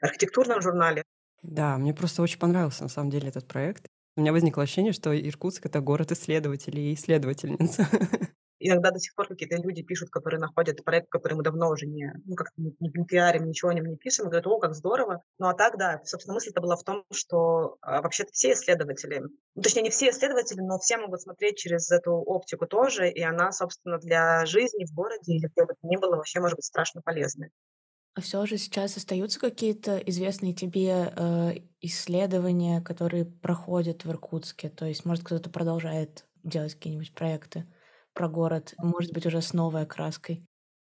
[0.00, 1.04] архитектурном журнале.
[1.42, 3.86] Да, мне просто очень понравился на самом деле этот проект.
[4.16, 7.78] У меня возникло ощущение, что Иркутск— это город исследователей и исследовательниц.
[8.58, 12.12] иногда до сих пор какие-то люди пишут, которые находят проект, который мы давно уже не,
[12.24, 15.22] ну, как не, не, пиарим, ничего о нем не пишем, и говорят, о, как здорово.
[15.38, 19.22] Ну, а так, да, собственно, мысль-то была в том, что а, вообще-то все исследователи,
[19.54, 23.52] ну, точнее, не все исследователи, но все могут смотреть через эту оптику тоже, и она,
[23.52, 27.02] собственно, для жизни в городе или где бы то ни было вообще может быть страшно
[27.02, 27.50] полезной.
[28.14, 34.68] А все же сейчас остаются какие-то известные тебе э, исследования, которые проходят в Иркутске?
[34.68, 37.66] То есть, может, кто-то продолжает делать какие-нибудь проекты?
[38.14, 40.46] Про город, может быть, уже с новой окраской?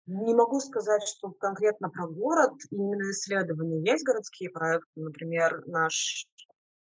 [0.08, 2.54] Не могу сказать, что конкретно про город.
[2.69, 4.91] Именно исследования есть городские проекты.
[4.95, 6.28] Например, наш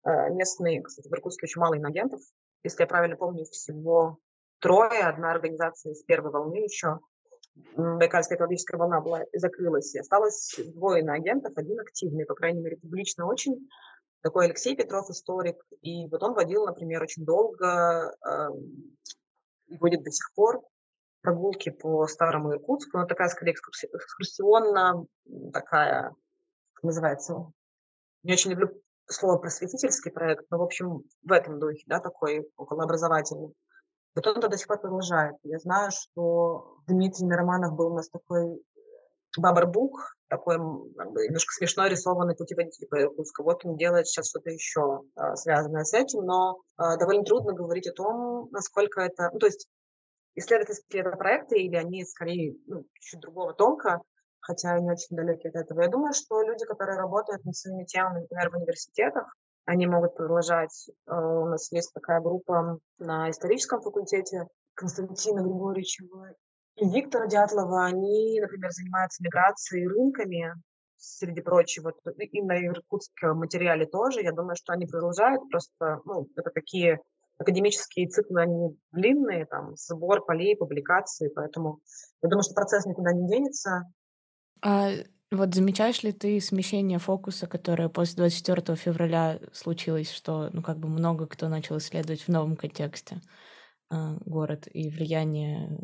[0.05, 2.21] э, местный, кстати, в Иркутске очень мало иногентов.
[2.65, 4.19] Если я правильно помню, всего
[4.61, 5.05] трое.
[5.05, 6.99] Одна организация из первой волны еще.
[7.77, 9.95] Байкальская экологическая волна была закрылась.
[9.95, 13.69] И осталось двое иноагентов, один активный, по крайней мере, публично очень.
[14.23, 15.57] Такой Алексей Петров, историк.
[15.81, 18.49] И вот он водил, например, очень долго э,
[19.79, 20.63] будет до сих пор
[21.23, 22.99] прогулки по Старому Иркутску.
[22.99, 25.07] Она такая, скорее, экскурсионно,
[25.53, 26.15] такая,
[26.75, 27.51] как называется,
[28.23, 28.71] не очень люблю
[29.07, 33.55] слово просветительский проект, но, в общем, в этом духе, да, такой околообразовательный.
[34.15, 35.37] Вот он до сих пор продолжает.
[35.43, 38.63] Я знаю, что Дмитрий Мироманов был у нас такой
[39.39, 43.43] бабарбук, такой немножко смешно рисованный путеводитель по Иркутску.
[43.43, 47.87] Вот он делает сейчас что-то еще а, связанное с этим, но а, довольно трудно говорить
[47.87, 49.31] о том, насколько это...
[49.33, 49.69] Ну, то есть
[50.35, 54.01] исследовательские это проекты или они скорее ну, чуть другого толка,
[54.41, 55.83] хотя они очень далеки от этого.
[55.83, 59.35] Я думаю, что люди, которые работают над своими темами, например, в университетах,
[59.67, 60.91] они могут продолжать.
[61.07, 66.05] У нас есть такая группа на историческом факультете Константина Григорьевича
[66.81, 70.55] Виктора Дятлова, они, например, занимаются миграцией рынками,
[71.05, 74.23] среди прочего, и на иркутском материале тоже.
[74.23, 77.01] Я думаю, что они продолжают, просто, ну, это такие
[77.39, 81.81] академические циклы, они длинные, там, сбор полей, публикации, поэтому
[82.23, 83.83] я думаю, что процесс никуда не денется.
[84.63, 84.91] А
[85.31, 90.89] вот замечаешь ли ты смещение фокуса, которое после 24 февраля случилось, что, ну, как бы
[90.89, 93.21] много кто начал исследовать в новом контексте?
[93.91, 95.79] А, город и влияние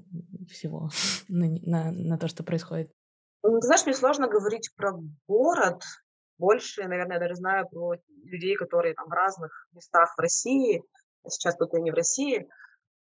[0.50, 0.90] всего
[1.28, 2.92] на, на, на то, что происходит?
[3.42, 4.92] Ну, ты знаешь, мне сложно говорить про
[5.26, 5.82] город.
[6.38, 10.82] Больше, наверное, я даже знаю про людей, которые там в разных местах в России.
[11.26, 12.48] Сейчас тут я не в России.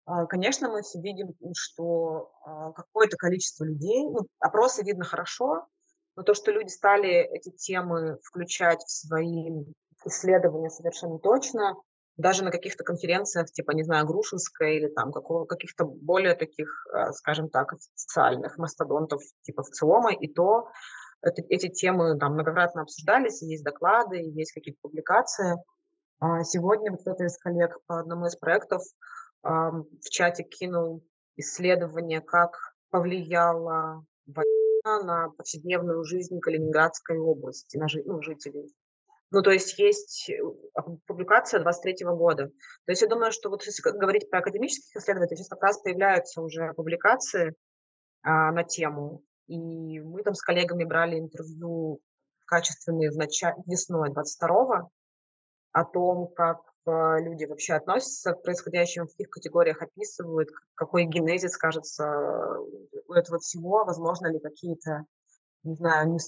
[0.05, 5.67] А, конечно, мы все видим, что а, какое-то количество людей, ну, опросы видно хорошо,
[6.15, 9.65] но то, что люди стали эти темы включать в свои
[10.05, 11.75] исследования совершенно точно,
[12.17, 17.11] даже на каких-то конференциях, типа, не знаю, Грушинской или там какого, каких-то более таких, э,
[17.11, 20.69] скажем так, официальных мастодонтов типа ВЦИОМа, и то
[21.21, 25.57] это, эти темы там многократно обсуждались, есть доклады, есть какие-то публикации.
[26.19, 28.81] А сегодня вот кто-то из коллег по одному из проектов
[29.43, 31.03] в чате кинул
[31.35, 32.57] исследование, как
[32.89, 38.73] повлияла война на повседневную жизнь Калининградской области, на ну, жителей
[39.31, 40.41] Ну, то есть есть э,
[41.07, 42.47] публикация 23 года.
[42.85, 46.41] То есть я думаю, что вот если говорить про академических исследователей, сейчас как раз появляются
[46.41, 47.55] уже публикации
[48.21, 49.23] а, на тему.
[49.47, 51.99] И мы там с коллегами брали интервью
[52.45, 54.89] качественные в начале, весной 22
[55.71, 61.57] о том, как а, люди вообще относятся к происходящему, в каких категориях описывают, какой генезис,
[61.57, 62.05] кажется,
[63.07, 65.05] у этого всего, возможно ли какие-то,
[65.63, 66.19] не знаю, не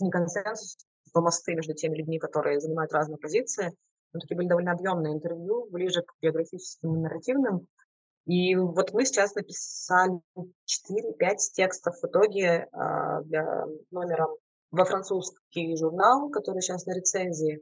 [1.17, 3.73] консенсус, по мосты между теми людьми, которые занимают разные позиции.
[4.13, 7.67] Но такие были довольно объемные интервью, ближе к биографическим и нарративным.
[8.25, 14.27] И вот мы сейчас написали 4-5 текстов в итоге э, для номера
[14.71, 17.61] во французский журнал, который сейчас на рецензии.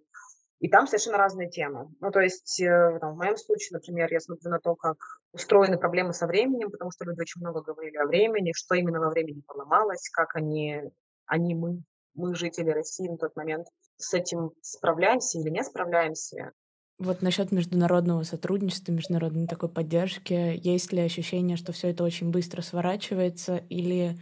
[0.60, 1.89] И там совершенно разные темы.
[1.99, 4.97] Ну, то есть, э, там, в моем случае, например, я смотрю на то, как
[5.34, 9.10] устроены проблемы со временем, потому что люди очень много говорили о времени, что именно во
[9.10, 10.82] времени поломалось, как они,
[11.28, 11.84] они мы
[12.16, 16.51] мы, жители России на тот момент, с этим справляемся или не справляемся.
[16.97, 22.61] Вот насчет международного сотрудничества, международной такой поддержки, есть ли ощущение, что все это очень быстро
[22.61, 24.18] сворачивается или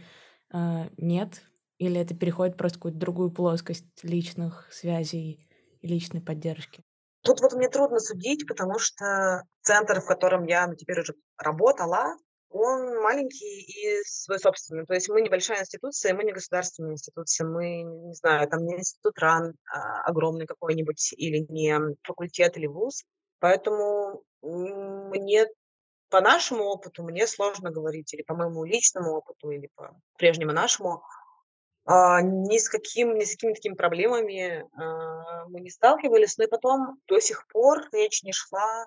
[0.52, 1.42] э, нет?
[1.78, 5.46] Или это переходит просто в какую-то другую плоскость личных связей
[5.80, 6.82] и личной поддержки?
[7.22, 12.16] Тут вот мне трудно судить, потому что центр, в котором я ну, теперь уже работала,
[12.54, 14.86] он маленький и свой собственный.
[14.86, 19.18] То есть мы небольшая институция, мы не государственная институция, мы, не знаю, там не институт
[19.18, 23.02] РАН а, огромный какой-нибудь или не факультет или вуз.
[23.40, 25.46] Поэтому мне
[26.10, 31.02] по нашему опыту мне сложно говорить, или по моему личному опыту, или по прежнему нашему,
[31.86, 36.48] а, ни с каким, ни с какими такими проблемами а, мы не сталкивались, но и
[36.48, 38.86] потом до сих пор речь не шла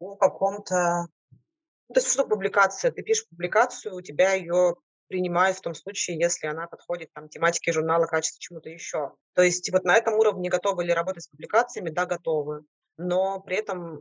[0.00, 1.06] о каком-то
[1.92, 2.90] то есть что публикация?
[2.90, 4.76] Ты пишешь публикацию, у тебя ее
[5.08, 9.12] принимают в том случае, если она подходит там, тематике журнала, качеству чему-то еще.
[9.34, 11.90] То есть вот на этом уровне готовы ли работать с публикациями?
[11.90, 12.64] Да, готовы.
[12.96, 14.00] Но при этом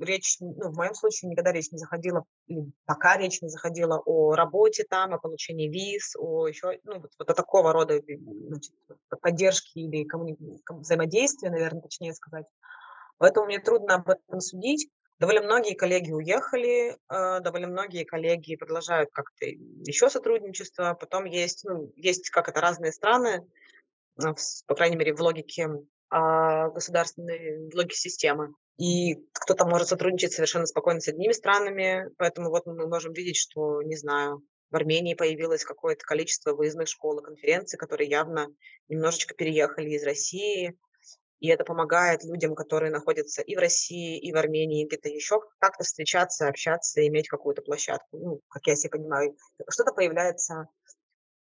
[0.00, 2.24] речь, ну, в моем случае никогда речь не заходила,
[2.86, 7.30] пока речь не заходила о работе там, о получении виз, о еще, ну, вот, вот
[7.30, 8.72] о такого рода значит,
[9.22, 10.36] поддержки или коммуни...
[10.68, 12.46] взаимодействия, наверное, точнее сказать.
[13.18, 14.88] Поэтому мне трудно об этом судить.
[15.20, 20.96] Довольно многие коллеги уехали, э, довольно многие коллеги продолжают как-то еще сотрудничество.
[20.98, 23.46] Потом есть, ну, есть как это разные страны,
[24.18, 24.22] э,
[24.66, 25.68] по крайней мере, в логике
[26.08, 28.54] а, государственной, в логике системы.
[28.78, 33.82] И кто-то может сотрудничать совершенно спокойно с одними странами, поэтому вот мы можем видеть, что,
[33.82, 38.48] не знаю, в Армении появилось какое-то количество выездных школ и конференций, которые явно
[38.88, 40.76] немножечко переехали из России,
[41.40, 45.84] и это помогает людям, которые находятся и в России, и в Армении, где-то еще, как-то
[45.84, 48.18] встречаться, общаться, иметь какую-то площадку.
[48.18, 49.36] Ну, как я себе понимаю,
[49.68, 50.68] что-то появляется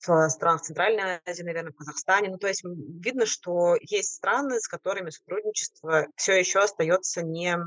[0.06, 2.30] в странах Центральной Азии, наверное, в Казахстане.
[2.30, 7.58] Ну, то есть видно, что есть страны, с которыми сотрудничество все еще остается не,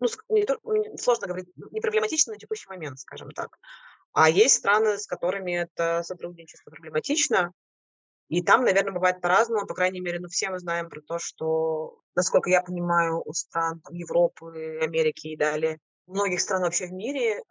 [0.00, 3.58] ну, не, сложно говорить, не проблематично на текущий момент, скажем так.
[4.12, 7.52] А есть страны, с которыми это сотрудничество проблематично,
[8.32, 11.98] и там, наверное, бывает по-разному, по крайней мере, ну, все мы знаем про то, что,
[12.14, 17.40] насколько я понимаю, у стран там, Европы, Америки и далее, многих стран вообще в мире
[17.40, 17.42] э,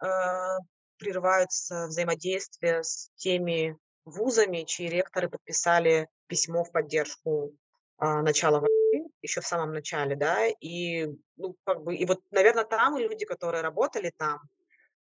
[0.98, 7.52] прерываются взаимодействия с теми вузами, чьи ректоры подписали письмо в поддержку
[8.00, 11.06] э, начала войны, еще в самом начале, да, и,
[11.36, 14.40] ну, как бы, и вот, наверное, там люди, которые работали там,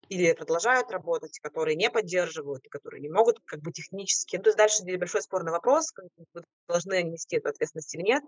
[0.09, 4.37] или продолжают работать, которые не поддерживают, которые не могут как бы технически.
[4.37, 8.03] Ну, то есть дальше большой спорный вопрос, как бы, должны они нести эту ответственность или
[8.03, 8.23] нет,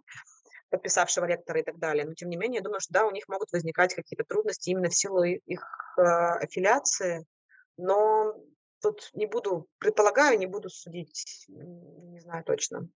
[0.70, 2.06] подписавшего ректора и так далее.
[2.06, 4.90] Но тем не менее, я думаю, что да, у них могут возникать какие-то трудности именно
[4.90, 5.64] в силу их
[5.98, 7.26] э, аффилиации,
[7.78, 8.34] но
[8.82, 12.90] тут не буду, предполагаю, не буду судить, не знаю точно.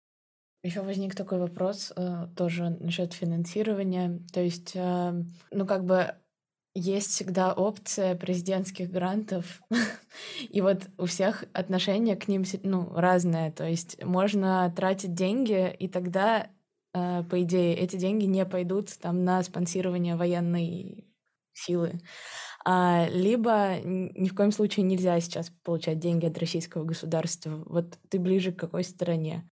[0.61, 4.19] Еще возник такой вопрос э, тоже насчет финансирования.
[4.33, 5.13] То есть, э,
[5.51, 6.15] ну как бы
[6.73, 9.61] есть всегда опция президентских грантов,
[10.49, 13.51] и вот у всех отношение к ним ну, разное.
[13.51, 16.49] То есть можно тратить деньги, и тогда,
[16.93, 21.05] э, по идее, эти деньги не пойдут там на спонсирование военной
[21.53, 22.01] силы.
[22.65, 27.63] А, либо ни в коем случае нельзя сейчас получать деньги от российского государства.
[27.65, 29.49] Вот ты ближе к какой стороне?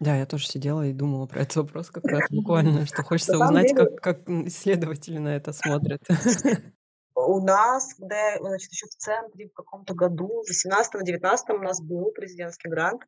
[0.00, 3.74] Да, я тоже сидела и думала про этот вопрос как раз буквально, что хочется узнать,
[3.74, 6.02] как, как исследователи на это смотрят.
[7.14, 12.12] У нас, когда значит, еще в центре в каком-то году, в 18-19 у нас был
[12.12, 13.02] президентский грант.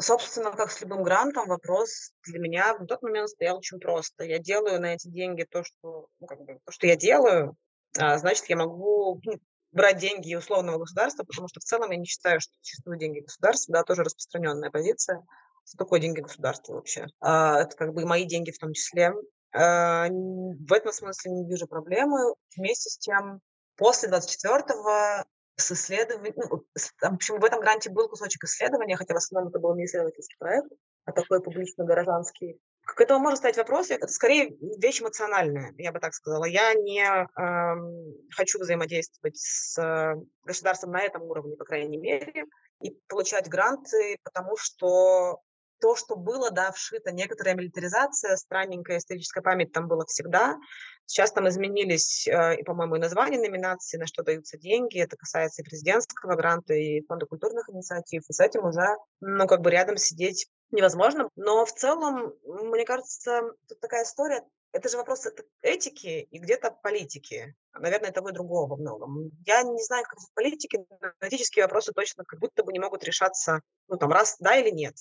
[0.00, 4.24] Собственно, как с любым грантом, вопрос для меня в тот момент стоял очень просто.
[4.24, 7.54] Я делаю на эти деньги то, что, ну, как бы, то, что я делаю,
[7.98, 9.34] а, значит, я могу ну,
[9.72, 13.74] брать деньги условного государства, потому что в целом я не считаю, что существуют деньги государства,
[13.74, 15.22] да, тоже распространенная позиция
[15.70, 17.06] Что такое деньги государства вообще?
[17.20, 19.12] А, это как бы и мои деньги в том числе.
[19.52, 22.34] А, в этом смысле не вижу проблемы.
[22.56, 23.38] Вместе с тем,
[23.76, 29.18] после 24-го с исследованием, ну, в общем, в этом гранте был кусочек исследования, хотя в
[29.18, 30.72] основном это был не исследовательский проект,
[31.04, 32.58] а такой публично-гражданский.
[32.84, 36.46] К этому можно ставить вопрос, это скорее вещь эмоциональная, я бы так сказала.
[36.46, 42.46] Я не э, хочу взаимодействовать с э, государством на этом уровне, по крайней мере,
[42.82, 45.40] и получать гранты, потому что
[45.80, 50.58] то, что было, да, вшито некоторая милитаризация, странненькая историческая память там была всегда.
[51.06, 55.00] Сейчас там изменились, э, и, по-моему, и названия номинации, на что даются деньги.
[55.00, 58.22] Это касается и президентского гранта, и фонда культурных инициатив.
[58.28, 58.86] И с этим уже,
[59.20, 61.28] ну, как бы рядом сидеть невозможно.
[61.34, 65.26] Но в целом, мне кажется, тут такая история, это же вопрос
[65.62, 67.56] этики и где-то политики.
[67.72, 69.30] Наверное, того и другого во многом.
[69.44, 73.02] Я не знаю, как в политике, но этические вопросы точно как будто бы не могут
[73.02, 74.94] решаться, ну, там, раз да или нет.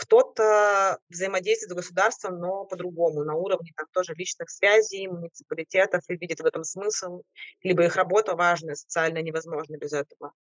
[0.00, 6.40] Кто-то взаимодействует с государством, но по-другому, на уровне там, тоже личных связей, муниципалитетов, и видит
[6.40, 7.20] в этом смысл,
[7.62, 10.32] либо их работа важная, социально невозможно без этого.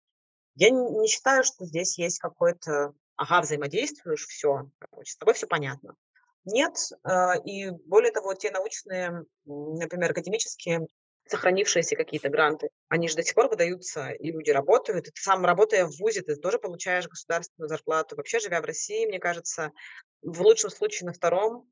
[0.55, 4.69] Я не считаю, что здесь есть какой-то, ага, взаимодействуешь, все,
[5.03, 5.93] с тобой все понятно.
[6.45, 10.87] Нет, а, и более того, те научные, например, академические
[11.29, 15.07] сохранившиеся какие-то гранты, они же до сих пор выдаются, и люди работают.
[15.07, 18.15] И ты сам, работая в ВУЗе, ты тоже получаешь государственную зарплату.
[18.15, 19.71] Вообще, живя в России, мне кажется,
[20.21, 21.69] в лучшем случае на втором,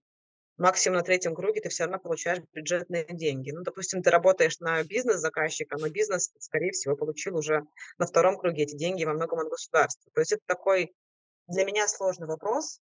[0.57, 3.51] максимум на третьем круге ты все равно получаешь бюджетные деньги.
[3.51, 7.63] Ну, допустим, ты работаешь на бизнес заказчика, но бизнес, скорее всего, получил уже
[7.97, 10.11] на втором круге эти деньги во многом от государства.
[10.13, 10.93] То есть это такой
[11.47, 12.79] для меня сложный вопрос.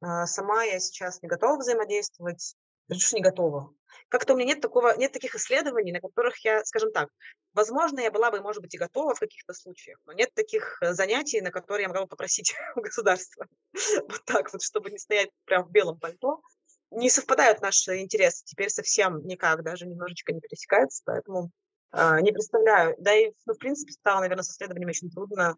[0.00, 2.56] А, сама я сейчас не готова взаимодействовать
[2.98, 3.74] что не готова.
[4.08, 7.08] Как-то у меня нет такого, нет таких исследований, на которых я, скажем так,
[7.54, 10.92] возможно, я была бы, может быть, и готова в каких-то случаях, но нет таких э,
[10.92, 13.46] занятий, на которые я могла бы попросить у государства.
[14.08, 16.42] Вот так вот, чтобы не стоять прям в белом пальто.
[16.90, 21.50] Не совпадают наши интересы теперь совсем никак, даже немножечко не пересекаются, поэтому
[21.92, 22.94] э, не представляю.
[22.98, 25.56] Да и, ну, в принципе, стало, наверное, с исследованием очень трудно,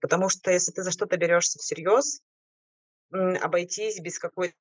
[0.00, 2.20] потому что если ты за что-то берешься всерьез,
[3.12, 4.56] обойтись без какой-то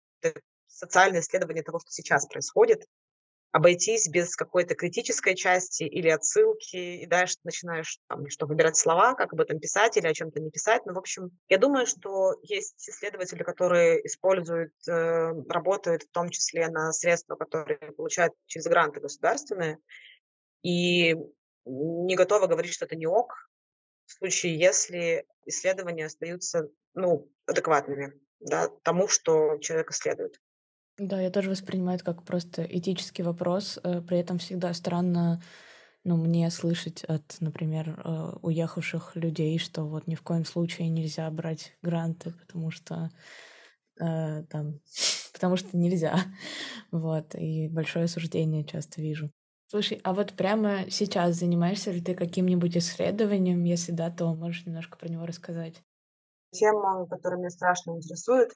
[0.68, 2.86] социальное исследование того, что сейчас происходит,
[3.56, 9.32] обойтись без какой-то критической части или отсылки, и дальше начинаешь там, что, выбирать слова, как
[9.32, 10.86] об этом писать или о чем-то не писать.
[10.86, 16.68] Ну, в общем, я думаю, что есть исследователи, которые используют, э, работают в том числе
[16.68, 19.78] на средства, которые получают через гранты государственные,
[20.62, 21.16] и
[21.64, 23.50] не готова говорить, что это не ок,
[24.06, 30.42] в случае, если исследования остаются ну, адекватными да, тому, что человек исследует.
[30.98, 33.80] Да, я тоже воспринимаю это как просто этический вопрос.
[33.84, 35.42] Э, при этом всегда странно
[36.06, 41.30] ну, мне слышать от, например, э, уехавших людей, что вот ни в коем случае нельзя
[41.32, 43.10] брать гранты, потому что
[44.00, 44.80] э, там,
[45.34, 46.18] потому что нельзя.
[46.92, 49.32] Вот, и большое осуждение часто вижу.
[49.68, 53.64] Слушай, а вот прямо сейчас занимаешься ли ты каким-нибудь исследованием?
[53.64, 55.82] Если да, то можешь немножко про него рассказать.
[56.52, 58.52] Тема, которая меня страшно интересует,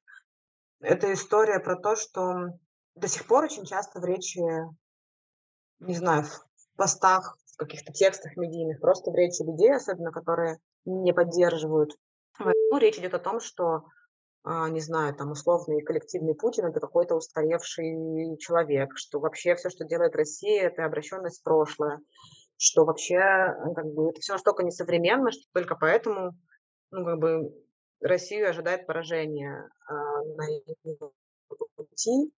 [0.81, 2.57] это история про то, что
[2.95, 4.41] до сих пор очень часто в речи,
[5.79, 11.13] не знаю, в постах, в каких-то текстах медийных, просто в речи людей, особенно которые не
[11.13, 11.95] поддерживают.
[12.37, 13.83] Войну, речь идет о том, что,
[14.43, 19.85] а, не знаю, там условный коллективный Путин это какой-то устаревший человек, что вообще все, что
[19.85, 21.99] делает Россия, это обращенность в прошлое,
[22.57, 26.31] что вообще э, как бы, это все настолько несовременно, что только поэтому
[26.91, 27.53] ну, как бы,
[28.01, 30.43] Россию ожидает поражение а, на
[30.83, 31.13] его
[31.75, 32.33] пути.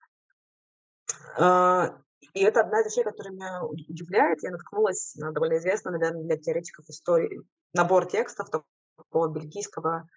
[1.38, 1.98] А,
[2.34, 4.42] и это одна из вещей, которая меня удивляет.
[4.42, 7.42] Я наткнулась на довольно известный, наверное, для теоретиков истории
[7.74, 10.08] набор текстов такого бельгийского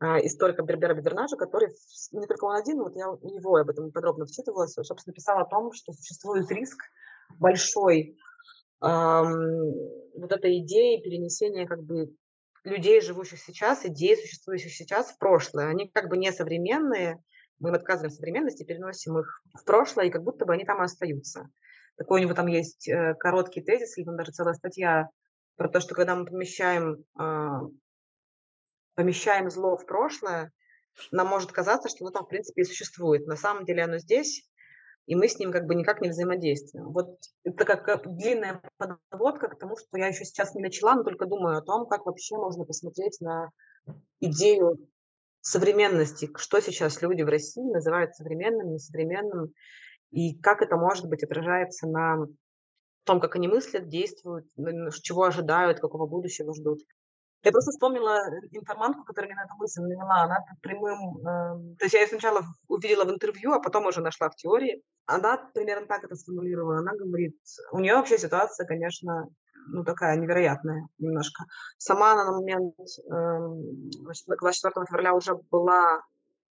[0.00, 1.68] а, историка Бербера Бедернажа, который,
[2.12, 5.44] не только он один, вот я у него об этом подробно вчитывалась, собственно, писал о
[5.44, 6.78] том, что существует риск
[7.38, 8.16] большой
[8.82, 9.72] эм,
[10.14, 12.14] вот этой идеи перенесения как бы
[12.68, 15.68] людей, живущих сейчас, идей, существующих сейчас в прошлое.
[15.68, 17.22] Они как бы не современные,
[17.58, 20.84] мы им отказываем современности, переносим их в прошлое, и как будто бы они там и
[20.84, 21.48] остаются.
[21.96, 25.08] Такой у него там есть э, короткий тезис, или там даже целая статья
[25.56, 27.48] про то, что когда мы помещаем, э,
[28.94, 30.52] помещаем зло в прошлое,
[31.10, 33.26] нам может казаться, что оно там, в принципе, и существует.
[33.26, 34.48] На самом деле оно здесь,
[35.08, 36.92] и мы с ним как бы никак не взаимодействуем.
[36.92, 41.24] Вот это как длинная подводка к тому, что я еще сейчас не начала, но только
[41.24, 43.48] думаю о том, как вообще можно посмотреть на
[44.20, 44.76] идею
[45.40, 49.54] современности, что сейчас люди в России называют современным, несовременным,
[50.10, 52.26] и как это, может быть, отражается на
[53.04, 54.44] том, как они мыслят, действуют,
[55.02, 56.80] чего ожидают, какого будущего ждут.
[57.42, 58.18] Я просто вспомнила
[58.50, 60.22] информантку, которая меня на эту мысль навела.
[60.22, 61.18] Она прямым...
[61.18, 64.82] Э, то есть я ее сначала увидела в интервью, а потом уже нашла в теории.
[65.06, 66.78] Она примерно так это сформулировала.
[66.78, 67.36] Она говорит,
[67.72, 69.28] у нее вообще ситуация, конечно,
[69.68, 71.44] ну, такая невероятная немножко.
[71.76, 76.02] Сама она на момент э, 24 февраля уже была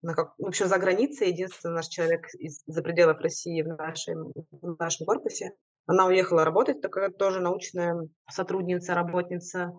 [0.01, 1.29] на как, в общем, за границей.
[1.29, 5.53] Единственный наш человек из, за пределов России в нашем, в нашем корпусе.
[5.87, 9.73] Она уехала работать, такая тоже научная сотрудница, работница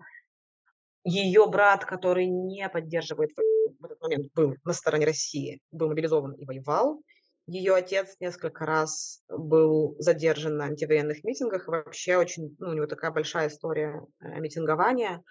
[1.07, 3.31] ее брат, который не поддерживает
[3.79, 7.01] в этот момент, был на стороне России, был мобилизован и воевал.
[7.45, 11.69] Ее отец несколько раз был задержан на антивоенных митингах.
[11.69, 15.23] Вообще очень, ну, у него такая большая история э, митингования.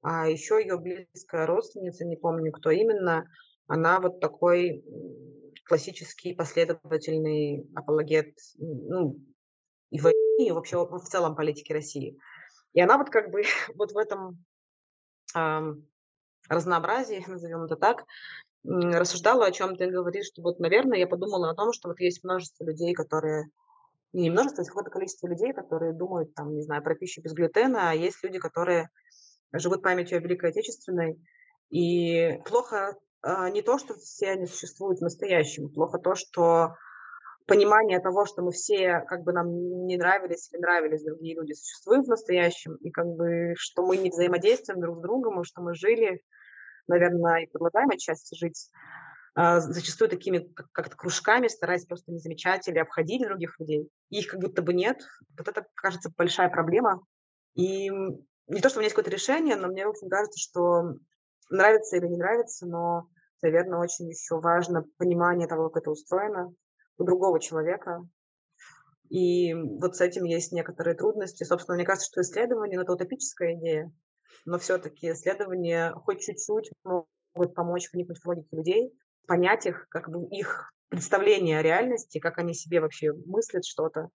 [0.00, 3.28] А еще ее близкая родственница, не помню, кто именно,
[3.66, 4.82] она вот такой
[5.66, 9.18] классический последовательный апологет ну,
[9.90, 12.18] и войны, и вообще в целом политики России.
[12.72, 13.42] И она вот как бы
[13.74, 14.42] вот в этом
[16.48, 18.04] разнообразии, назовем это так,
[18.64, 22.22] рассуждала, о чем ты говоришь, что вот, наверное, я подумала о том, что вот есть
[22.22, 23.48] множество людей, которые
[24.12, 27.90] не множество, а какое-то количество людей, которые думают, там, не знаю, про пищу без глютена,
[27.90, 28.90] а есть люди, которые
[29.52, 31.20] живут памятью о Великой Отечественной.
[31.70, 36.74] И плохо а, не то, что все они существуют в настоящем, плохо то, что
[37.50, 39.48] понимание того, что мы все, как бы нам
[39.86, 44.10] не нравились или нравились другие люди, существуем в настоящем, и как бы, что мы не
[44.10, 46.22] взаимодействуем друг с другом, и что мы жили,
[46.86, 48.70] наверное, и продолжаем отчасти жить,
[49.34, 53.90] а, зачастую такими как-то кружками, стараясь просто не замечать или обходить других людей.
[54.10, 55.00] Их как будто бы нет.
[55.36, 57.04] Вот это, кажется, большая проблема.
[57.56, 60.94] И не то, что у меня есть какое-то решение, но мне, общем, кажется, что
[61.50, 63.08] нравится или не нравится, но,
[63.42, 66.54] наверное, очень еще важно понимание того, как это устроено,
[67.00, 68.06] у другого человека.
[69.08, 71.42] И вот с этим есть некоторые трудности.
[71.42, 73.92] Собственно, мне кажется, что исследование это утопическая идея,
[74.44, 78.92] но все-таки исследования хоть чуть-чуть могут помочь вникнуть в логику людей,
[79.26, 84.10] понять их, как бы их представление о реальности, как они себе вообще мыслят что-то.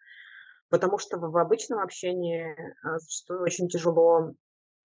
[0.69, 4.33] Потому что в обычном общении а, зачастую очень тяжело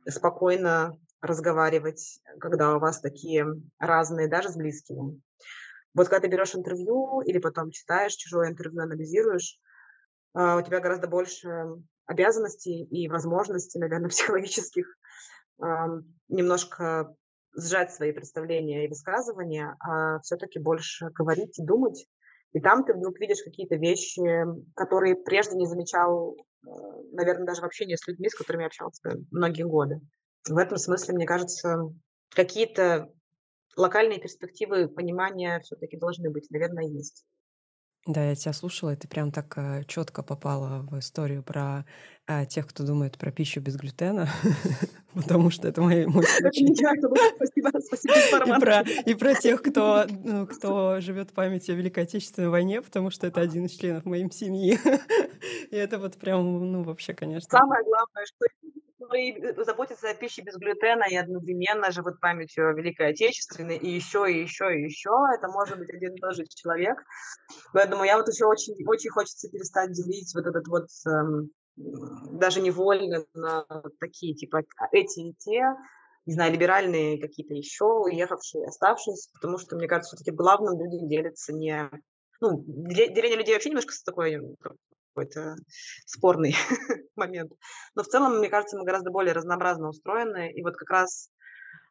[0.09, 3.47] спокойно разговаривать, когда у вас такие
[3.79, 5.21] разные, даже с близкими.
[5.95, 9.59] Вот когда ты берешь интервью или потом читаешь чужое интервью, анализируешь,
[10.35, 11.49] а, у тебя гораздо больше
[12.07, 14.87] обязанностей и возможностей, наверное, психологических
[16.29, 17.15] немножко
[17.57, 22.07] сжать свои представления и высказывания, а все-таки больше говорить и думать.
[22.53, 24.23] И там ты вдруг видишь какие-то вещи,
[24.75, 26.69] которые прежде не замечал, э,
[27.13, 30.01] наверное, даже в общении с людьми, с которыми общался многие годы.
[30.49, 31.79] В этом смысле, мне кажется,
[32.31, 33.13] какие-то
[33.77, 37.25] локальные перспективы понимания все-таки должны быть, наверное, есть.
[38.07, 41.85] Да, я тебя слушала, и ты прям так э, четко попала в историю про
[42.27, 44.27] э, тех, кто думает про пищу без глютена,
[45.15, 46.67] потому что это мой, мой случай.
[48.59, 53.11] Про, и про тех, кто, ну, кто живет в памяти о Великой Отечественной войне, потому
[53.11, 54.79] что это один из членов моей семьи.
[55.71, 57.51] и это вот прям, ну, вообще, конечно.
[57.51, 58.47] Самое главное, что
[59.01, 64.43] которые заботятся о пище без глютена и одновременно живут памятью Великой Отечественной, и еще, и
[64.43, 65.11] еще, и еще.
[65.35, 66.99] Это может быть один и тот же человек.
[67.73, 73.25] Поэтому я вот еще очень, очень хочется перестать делить вот этот вот эм, даже невольно
[73.35, 73.65] на
[73.99, 75.63] такие, типа, эти и те,
[76.27, 81.53] не знаю, либеральные какие-то еще, уехавшие, оставшиеся, потому что, мне кажется, все-таки главным люди делятся
[81.53, 81.91] не...
[82.43, 84.41] Ну, деление людей вообще немножко такое
[85.15, 85.57] какой-то
[86.07, 86.55] спорный
[87.17, 87.53] момент.
[87.95, 90.53] Но в целом, мне кажется, мы гораздо более разнообразно устроены.
[90.53, 91.31] И вот как раз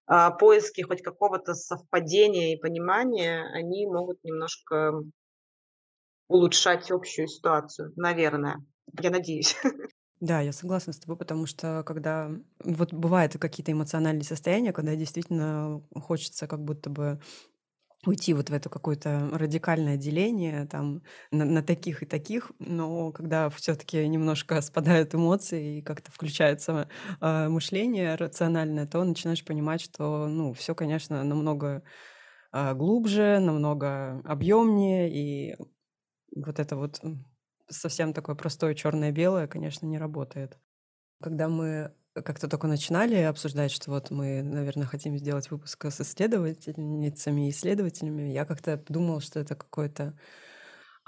[0.08, 4.94] а, поиски хоть какого-то совпадения и понимания, они могут немножко
[6.28, 8.58] улучшать общую ситуацию, наверное.
[9.00, 9.56] Я надеюсь.
[10.22, 12.30] Да, я согласна с тобой, потому что когда
[12.62, 17.22] вот бывают какие-то эмоциональные состояния, когда действительно хочется как будто бы
[18.06, 23.50] уйти вот в это какое-то радикальное деление там на, на таких и таких, но когда
[23.50, 26.90] все-таки немножко спадают эмоции и как-то включается
[27.22, 31.84] э, мышление рациональное, то начинаешь понимать, что ну все, конечно, намного
[32.54, 35.56] э, глубже, намного объемнее и
[36.36, 37.02] вот это вот
[37.70, 40.58] совсем такое простое черное-белое, конечно, не работает.
[41.22, 41.94] Когда мы
[42.24, 48.32] как-то только начинали обсуждать, что вот мы, наверное, хотим сделать выпуск с исследовательницами и исследователями,
[48.32, 50.14] я как-то думала, что это какое-то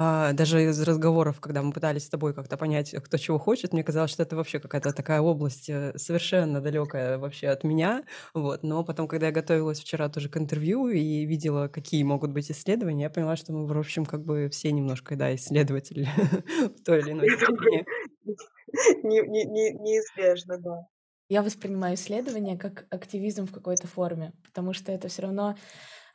[0.03, 3.83] а, даже из разговоров, когда мы пытались с тобой как-то понять, кто чего хочет, мне
[3.83, 8.03] казалось, что это вообще какая-то такая область э, совершенно далекая вообще от меня.
[8.33, 8.63] Вот.
[8.63, 13.03] Но потом, когда я готовилась вчера тоже к интервью и видела, какие могут быть исследования,
[13.03, 16.09] я поняла, что мы, в общем, как бы все немножко, да, исследователи
[16.79, 17.85] в той или иной степени.
[19.03, 20.87] Неизбежно, да.
[21.31, 25.55] Я воспринимаю исследования как активизм в какой-то форме, потому что это все равно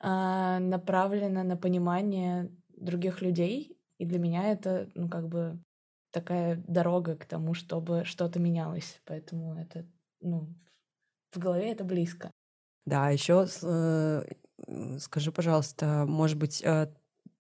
[0.03, 5.59] э, направлено на понимание других людей, и для меня это, ну, как бы
[6.11, 9.01] такая дорога к тому, чтобы что-то менялось.
[9.07, 9.87] Поэтому это,
[10.21, 10.55] ну,
[11.33, 12.31] в голове это близко.
[12.85, 14.23] Да, еще э,
[14.99, 16.93] скажи, пожалуйста, может быть, э,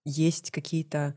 [0.06, 1.14] есть какие-то а,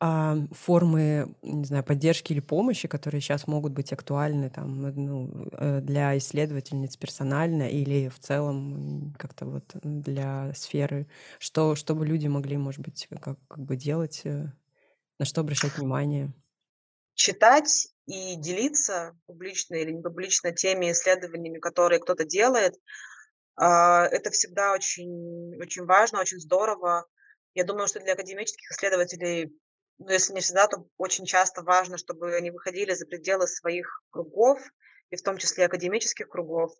[0.00, 6.16] формы, не знаю, поддержки или помощи, которые сейчас могут быть актуальны там, ну, э, для
[6.16, 11.06] исследовательниц персонально или в целом как-то вот для сферы,
[11.38, 14.46] что, чтобы люди могли, может быть, как, как бы делать, э,
[15.18, 16.32] на что обращать внимание?
[17.14, 22.74] Читать и делиться публично или не публично теми исследованиями, которые кто-то делает,
[23.56, 27.06] а, это всегда очень, очень важно, очень здорово.
[27.54, 29.52] Я думаю, что для академических исследователей
[30.00, 34.58] но если не всегда, то очень часто важно, чтобы они выходили за пределы своих кругов,
[35.10, 36.72] и в том числе академических кругов.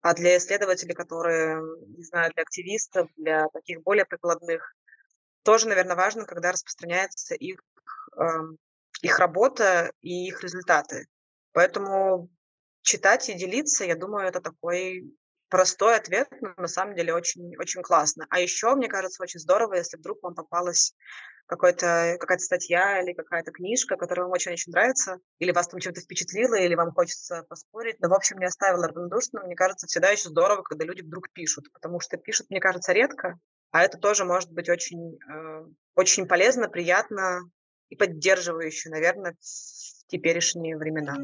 [0.00, 1.60] А для исследователей, которые,
[1.96, 4.74] не знаю, для активистов, для таких более прикладных,
[5.44, 7.60] тоже, наверное, важно, когда распространяется их,
[8.18, 8.24] э,
[9.02, 11.06] их работа и их результаты.
[11.52, 12.28] Поэтому
[12.82, 15.04] читать и делиться, я думаю, это такой
[15.48, 18.26] простой ответ, но на самом деле очень, очень классно.
[18.30, 20.94] А еще, мне кажется, очень здорово, если вдруг вам попалась
[21.46, 26.56] какой-то, какая-то статья или какая-то книжка, которая вам очень-очень нравится, или вас там чем-то впечатлило,
[26.56, 29.44] или вам хочется поспорить, но, в общем, не оставила равнодушным.
[29.44, 33.38] Мне кажется, всегда еще здорово, когда люди вдруг пишут, потому что пишут, мне кажется, редко,
[33.70, 37.40] а это тоже может быть очень, э, очень полезно, приятно
[37.88, 41.16] и поддерживающе, наверное, в теперешние времена.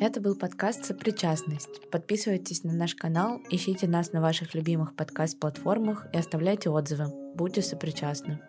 [0.00, 1.90] Это был подкаст «Сопричастность».
[1.90, 7.08] Подписывайтесь на наш канал, ищите нас на ваших любимых подкаст-платформах и оставляйте отзывы.
[7.34, 8.40] Будьте сопричастны.